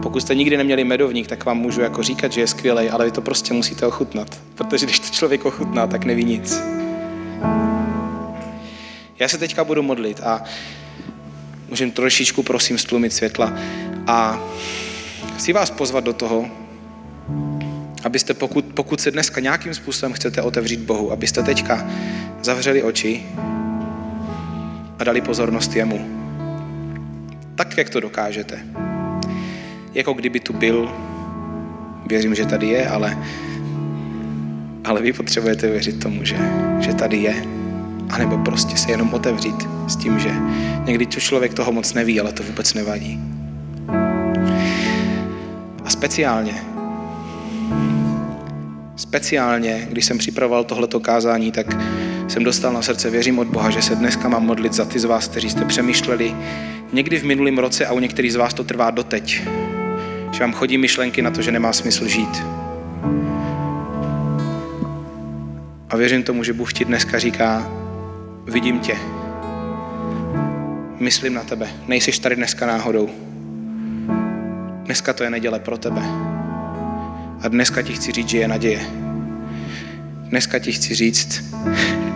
Pokud 0.02 0.20
jste 0.20 0.34
nikdy 0.34 0.56
neměli 0.56 0.84
medovník, 0.84 1.26
tak 1.26 1.44
vám 1.44 1.58
můžu 1.58 1.80
jako 1.80 2.02
říkat, 2.02 2.32
že 2.32 2.40
je 2.40 2.46
skvělý, 2.46 2.90
ale 2.90 3.04
vy 3.04 3.10
to 3.10 3.20
prostě 3.20 3.54
musíte 3.54 3.86
ochutnat. 3.86 4.40
Protože 4.54 4.86
když 4.86 4.98
to 4.98 5.08
člověk 5.08 5.44
ochutná, 5.44 5.86
tak 5.86 6.04
neví 6.04 6.24
nic. 6.24 6.62
Já 9.18 9.28
se 9.28 9.38
teďka 9.38 9.64
budu 9.64 9.82
modlit 9.82 10.20
a 10.20 10.44
můžem 11.68 11.90
trošičku, 11.90 12.42
prosím, 12.42 12.78
stlumit 12.78 13.12
světla 13.12 13.52
a 14.06 14.40
chci 15.36 15.52
vás 15.52 15.70
pozvat 15.70 16.04
do 16.04 16.12
toho, 16.12 16.46
abyste, 18.04 18.34
pokud, 18.34 18.64
pokud 18.64 19.00
se 19.00 19.10
dneska 19.10 19.40
nějakým 19.40 19.74
způsobem 19.74 20.12
chcete 20.12 20.42
otevřít 20.42 20.80
Bohu, 20.80 21.12
abyste 21.12 21.42
teďka 21.42 21.90
zavřeli 22.42 22.82
oči 22.82 23.26
a 24.98 25.04
dali 25.04 25.20
pozornost 25.20 25.76
jemu. 25.76 26.08
Tak, 27.54 27.78
jak 27.78 27.90
to 27.90 28.00
dokážete. 28.00 28.91
Jako 29.94 30.12
kdyby 30.12 30.40
tu 30.40 30.52
byl, 30.52 30.92
věřím, 32.07 32.35
že 32.35 32.46
tady 32.46 32.66
je, 32.66 32.88
ale, 32.88 33.18
ale 34.85 35.02
vy 35.02 35.12
potřebujete 35.12 35.70
věřit 35.70 36.00
tomu, 36.00 36.24
že, 36.24 36.37
že 36.81 36.94
tady 36.94 37.16
je. 37.16 37.44
A 38.11 38.18
nebo 38.18 38.38
prostě 38.38 38.76
se 38.76 38.90
jenom 38.90 39.14
otevřít 39.14 39.68
s 39.88 39.96
tím, 39.96 40.18
že 40.18 40.31
někdy 40.85 41.07
to 41.07 41.20
člověk 41.20 41.55
toho 41.55 41.72
moc 41.72 41.94
neví, 41.94 42.20
ale 42.20 42.33
to 42.33 42.42
vůbec 42.42 42.74
nevadí. 42.74 43.20
A 45.85 45.90
speciálně, 45.90 46.55
speciálně, 48.96 49.88
když 49.90 50.05
jsem 50.05 50.18
připravoval 50.18 50.64
tohleto 50.64 51.00
kázání, 51.00 51.52
tak 51.52 51.66
jsem 52.28 52.44
dostal 52.44 52.72
na 52.72 52.83
srdce, 52.83 53.11
věřím 53.11 53.38
od 53.38 53.46
Boha, 53.46 53.70
že 53.70 53.83
se 53.83 53.94
dneska 53.94 54.28
mám 54.28 54.46
modlit 54.46 54.72
za 54.72 54.85
ty 54.85 54.98
z 54.98 55.05
vás, 55.05 55.28
kteří 55.28 55.50
jste 55.50 55.64
přemýšleli 55.64 56.35
někdy 56.92 57.18
v 57.18 57.24
minulém 57.24 57.59
roce 57.59 57.87
a 57.87 57.92
u 57.92 57.98
některých 57.98 58.33
z 58.33 58.37
vás 58.37 58.55
to 58.55 58.64
trvá 58.64 58.90
doteď. 58.90 59.42
Že 60.33 60.40
vám 60.40 60.53
chodí 60.53 60.79
myšlenky 60.79 61.23
na 61.23 61.31
to, 61.31 61.42
že 61.42 61.53
nemá 61.53 61.73
smysl 61.73 62.09
žít. 62.09 62.42
A 65.90 65.97
věřím 65.97 66.23
tomu, 66.23 66.45
že 66.45 66.53
Bůh 66.53 66.73
ti 66.73 66.85
dneska 66.85 67.18
říká, 67.18 67.71
vidím 68.47 68.81
tě, 68.81 68.97
myslím 71.01 71.35
na 71.35 71.42
tebe, 71.42 71.68
nejsiš 71.88 72.18
tady 72.18 72.37
dneska 72.37 72.66
náhodou. 72.66 73.11
Dneska 74.85 75.12
to 75.12 75.25
je 75.25 75.31
neděle 75.31 75.61
pro 75.61 75.79
tebe. 75.79 76.03
A 77.42 77.49
dneska 77.49 77.83
ti 77.83 77.92
chci 77.92 78.12
říct, 78.12 78.29
že 78.29 78.38
je 78.38 78.49
naděje. 78.49 78.87
Dneska 80.29 80.59
ti 80.59 80.73
chci 80.73 80.95
říct, 80.95 81.55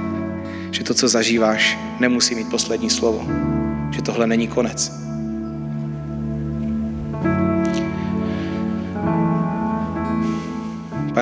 že 0.71 0.85
to, 0.85 0.95
co 0.95 1.09
zažíváš, 1.09 1.79
nemusí 2.01 2.35
mít 2.35 2.51
poslední 2.51 2.91
slovo. 2.91 3.27
Že 3.91 4.03
tohle 4.03 4.27
není 4.27 4.49
konec. 4.49 5.06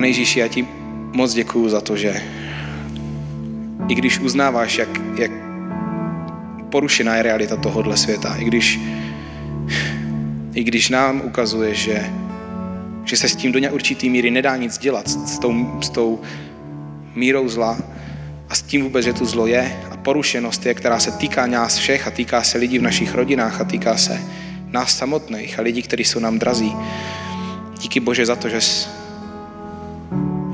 Pane 0.05 0.11
Ježíši, 0.11 0.40
já 0.40 0.49
ti 0.49 0.69
moc 1.12 1.35
děkuju 1.35 1.69
za 1.69 1.81
to, 1.81 1.97
že 1.97 2.23
i 3.88 3.95
když 3.95 4.19
uznáváš, 4.19 4.79
jak, 4.79 4.88
jak 5.19 5.31
porušená 6.71 7.17
je 7.17 7.23
realita 7.23 7.57
tohohle 7.57 7.97
světa, 7.97 8.37
i 8.37 8.45
když, 8.45 8.81
i 10.55 10.64
když 10.64 10.88
nám 10.88 11.23
ukazuje, 11.25 11.75
že, 11.75 12.11
že 13.05 13.17
se 13.17 13.29
s 13.29 13.37
tím 13.37 13.53
do 13.53 13.61
určitý 13.71 14.11
míry 14.11 14.31
nedá 14.31 14.57
nic 14.57 14.79
dělat, 14.79 15.09
s 15.09 15.38
tou, 15.38 15.81
s 15.83 15.90
tou 15.90 16.21
mírou 17.14 17.49
zla 17.49 17.79
a 18.49 18.55
s 18.55 18.62
tím 18.62 18.83
vůbec, 18.83 19.05
že 19.05 19.12
tu 19.12 19.25
zlo 19.25 19.47
je 19.47 19.77
a 19.90 19.97
porušenost 19.97 20.67
je, 20.67 20.75
která 20.75 20.99
se 20.99 21.11
týká 21.11 21.47
nás 21.47 21.77
všech 21.77 22.07
a 22.07 22.11
týká 22.11 22.43
se 22.43 22.59
lidí 22.59 22.79
v 22.79 22.83
našich 22.83 23.14
rodinách 23.14 23.61
a 23.61 23.64
týká 23.64 23.97
se 23.97 24.21
nás 24.71 24.97
samotných 24.97 25.59
a 25.59 25.62
lidí, 25.62 25.83
kteří 25.83 26.05
jsou 26.05 26.21
nám 26.21 26.38
drazí. 26.38 26.77
Díky 27.81 28.01
Bože 28.01 28.27
za 28.27 28.37
to, 28.37 28.49
že 28.49 28.61
jsi, 28.61 28.94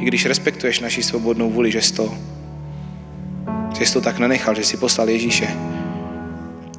i 0.00 0.04
když 0.04 0.26
respektuješ 0.26 0.80
naši 0.80 1.02
svobodnou 1.02 1.50
vůli, 1.50 1.70
že 1.70 1.82
jsi 1.82 1.94
to, 1.94 2.14
že 3.78 3.86
jsi 3.86 3.92
to 3.92 4.00
tak 4.00 4.18
nenechal, 4.18 4.54
že 4.54 4.64
jsi 4.64 4.76
poslal 4.76 5.08
Ježíše, 5.08 5.56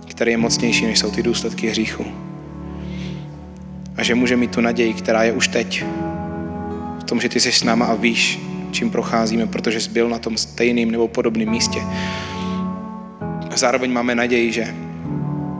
který 0.09 0.31
je 0.31 0.37
mocnější, 0.37 0.85
než 0.85 0.99
jsou 0.99 1.11
ty 1.11 1.23
důsledky 1.23 1.67
hříchu. 1.67 2.05
A 3.97 4.03
že 4.03 4.15
může 4.15 4.37
mít 4.37 4.51
tu 4.51 4.61
naději, 4.61 4.93
která 4.93 5.23
je 5.23 5.31
už 5.31 5.47
teď. 5.47 5.85
V 6.99 7.03
tom, 7.03 7.21
že 7.21 7.29
ty 7.29 7.39
jsi 7.39 7.51
s 7.51 7.63
náma 7.63 7.85
a 7.85 7.93
víš, 7.93 8.39
čím 8.71 8.89
procházíme, 8.89 9.47
protože 9.47 9.81
jsi 9.81 9.89
byl 9.89 10.09
na 10.09 10.19
tom 10.19 10.37
stejným 10.37 10.91
nebo 10.91 11.07
podobném 11.07 11.49
místě. 11.49 11.81
A 13.51 13.57
zároveň 13.57 13.91
máme 13.91 14.15
naději, 14.15 14.51
že, 14.51 14.75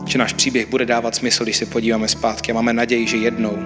že 0.05 0.17
náš 0.17 0.33
příběh 0.33 0.69
bude 0.69 0.85
dávat 0.85 1.15
smysl, 1.15 1.43
když 1.43 1.57
se 1.57 1.65
podíváme 1.65 2.07
zpátky. 2.07 2.51
A 2.51 2.55
máme 2.55 2.73
naději, 2.73 3.07
že 3.07 3.17
jednou, 3.17 3.57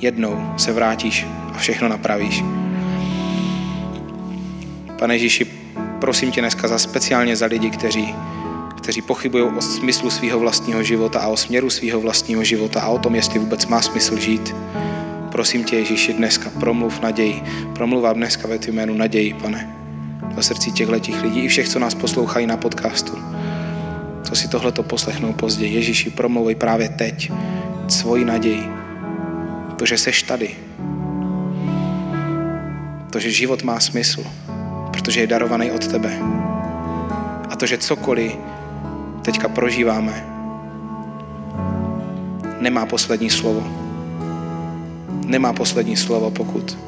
jednou 0.00 0.54
se 0.56 0.72
vrátíš 0.72 1.26
a 1.54 1.58
všechno 1.58 1.88
napravíš. 1.88 2.42
Pane 5.00 5.14
Ježíši, 5.14 5.46
prosím 6.00 6.30
tě 6.30 6.40
dneska 6.40 6.68
za 6.68 6.78
speciálně 6.78 7.36
za 7.36 7.46
lidi, 7.46 7.70
kteří, 7.70 8.14
kteří 8.76 9.02
pochybují 9.02 9.44
o 9.44 9.60
smyslu 9.60 10.10
svého 10.10 10.38
vlastního 10.38 10.82
života 10.82 11.20
a 11.20 11.28
o 11.28 11.36
směru 11.36 11.70
svého 11.70 12.00
vlastního 12.00 12.44
života 12.44 12.80
a 12.80 12.88
o 12.88 12.98
tom, 12.98 13.14
jestli 13.14 13.38
vůbec 13.38 13.66
má 13.66 13.82
smysl 13.82 14.16
žít. 14.18 14.54
Prosím 15.32 15.64
tě, 15.64 15.76
Ježíši, 15.76 16.12
dneska 16.12 16.50
promluv 16.60 17.00
naději. 17.00 17.42
Promluvám 17.74 18.16
dneska 18.16 18.48
ve 18.48 18.58
tvém 18.58 18.74
jménu 18.74 18.94
naději, 18.94 19.34
pane. 19.34 19.76
Do 20.36 20.42
srdcí 20.42 20.72
těchto 20.72 20.92
lidí 21.22 21.40
i 21.40 21.48
všech, 21.48 21.68
co 21.68 21.78
nás 21.78 21.94
poslouchají 21.94 22.46
na 22.46 22.56
podcastu. 22.56 23.18
Co 24.22 24.36
si 24.36 24.48
tohleto 24.48 24.82
poslechnou 24.82 25.32
později. 25.32 25.74
Ježíši, 25.74 26.10
promluvej 26.10 26.54
právě 26.54 26.88
teď 26.88 27.32
svoji 27.88 28.24
naději. 28.24 28.68
To, 29.76 29.86
že 29.86 29.98
seš 29.98 30.22
tady. 30.22 30.50
To, 33.10 33.20
že 33.20 33.30
život 33.30 33.62
má 33.62 33.80
smysl. 33.80 34.24
Protože 35.00 35.20
je 35.20 35.26
darovaný 35.26 35.70
od 35.70 35.86
tebe. 35.86 36.12
A 37.48 37.56
to, 37.56 37.66
že 37.66 37.78
cokoliv 37.78 38.36
teďka 39.22 39.48
prožíváme, 39.48 40.24
nemá 42.60 42.86
poslední 42.86 43.30
slovo 43.30 43.80
nemá 45.30 45.52
poslední 45.52 45.96
slovo, 45.96 46.30
pokud, 46.30 46.78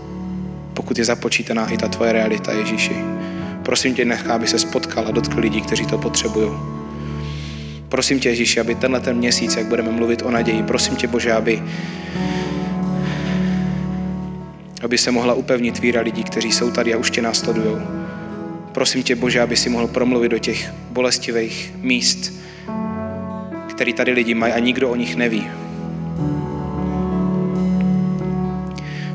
pokud 0.75 0.99
je 0.99 1.05
započítaná 1.05 1.69
i 1.69 1.77
ta 1.77 1.89
tvoje 1.89 2.13
realita, 2.13 2.53
Ježíši. 2.53 2.97
Prosím 3.63 3.95
tě, 3.95 4.05
nechá, 4.05 4.35
aby 4.35 4.47
se 4.47 4.59
spotkal 4.59 5.05
a 5.09 5.11
dotkl 5.11 5.41
lidí, 5.41 5.61
kteří 5.61 5.87
to 5.87 5.99
potřebují. 5.99 6.51
Prosím 7.89 8.21
tě, 8.21 8.29
Ježíši, 8.29 8.61
aby 8.61 8.75
tenhle 8.75 9.01
ten 9.01 9.17
měsíc, 9.17 9.57
jak 9.57 9.67
budeme 9.67 9.91
mluvit 9.91 10.23
o 10.23 10.31
naději, 10.31 10.63
prosím 10.63 10.97
tě, 10.97 11.07
Bože, 11.07 11.33
aby, 11.33 11.63
aby 14.83 14.99
se 14.99 15.11
mohla 15.11 15.35
upevnit 15.35 15.79
víra 15.79 16.01
lidí, 16.01 16.25
kteří 16.25 16.53
jsou 16.53 16.71
tady 16.71 16.95
a 16.95 16.99
už 16.99 17.11
tě 17.11 17.23
následují. 17.23 18.02
Prosím 18.73 19.03
tě, 19.03 19.17
Bože, 19.17 19.41
aby 19.41 19.57
si 19.57 19.69
mohl 19.69 19.87
promluvit 19.87 20.29
do 20.29 20.39
těch 20.39 20.73
bolestivých 20.91 21.75
míst, 21.83 22.33
který 23.71 23.93
tady 23.93 24.13
lidi 24.13 24.35
mají 24.35 24.53
a 24.53 24.59
nikdo 24.59 24.91
o 24.91 24.97
nich 24.97 25.17
neví. 25.17 25.47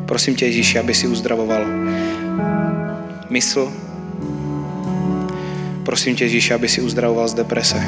Prosím 0.05 0.35
tě, 0.35 0.45
Ježíši, 0.45 0.79
aby 0.79 0.93
si 0.93 1.07
uzdravoval 1.07 1.65
mysl. 3.29 3.73
Prosím 5.83 6.15
tě, 6.15 6.25
Ježíši, 6.25 6.53
aby 6.53 6.69
si 6.69 6.81
uzdravoval 6.81 7.27
z 7.27 7.33
deprese. 7.33 7.83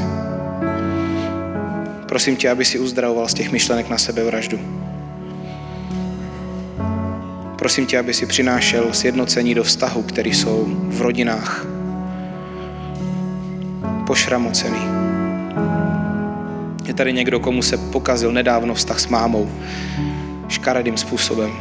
Prosím 2.08 2.36
tě, 2.36 2.50
aby 2.50 2.66
si 2.66 2.80
uzdravoval 2.80 3.28
z 3.28 3.34
těch 3.34 3.52
myšlenek 3.52 3.90
na 3.90 3.98
sebevraždu. 3.98 4.79
Prosím 7.60 7.86
tě, 7.86 8.00
aby 8.00 8.14
si 8.14 8.26
přinášel 8.26 8.94
sjednocení 8.94 9.56
do 9.56 9.64
vztahu, 9.64 10.04
který 10.04 10.34
jsou 10.34 10.66
v 10.90 11.02
rodinách 11.02 11.66
pošramocený. 14.08 14.80
Je 16.86 16.94
tady 16.94 17.14
někdo, 17.14 17.40
komu 17.40 17.62
se 17.62 17.78
pokazil 17.78 18.32
nedávno 18.32 18.74
vztah 18.74 19.00
s 19.00 19.08
mámou 19.08 19.52
škaredým 20.48 20.98
způsobem. 20.98 21.52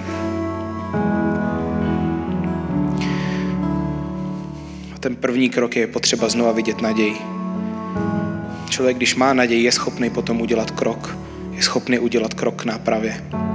A 4.95 4.99
ten 5.01 5.17
první 5.17 5.51
krok 5.51 5.77
je 5.77 5.87
potřeba 5.87 6.29
znova 6.29 6.53
vidět 6.53 6.81
naději. 6.81 7.17
Člověk, 8.71 8.97
když 8.97 9.15
má 9.15 9.33
naději, 9.33 9.63
je 9.63 9.73
schopný 9.73 10.11
potom 10.11 10.41
udělat 10.41 10.71
krok. 10.71 11.19
Je 11.53 11.63
schopný 11.63 11.99
udělat 11.99 12.35
krok 12.35 12.63
k 12.63 12.65
nápravě. 12.65 13.48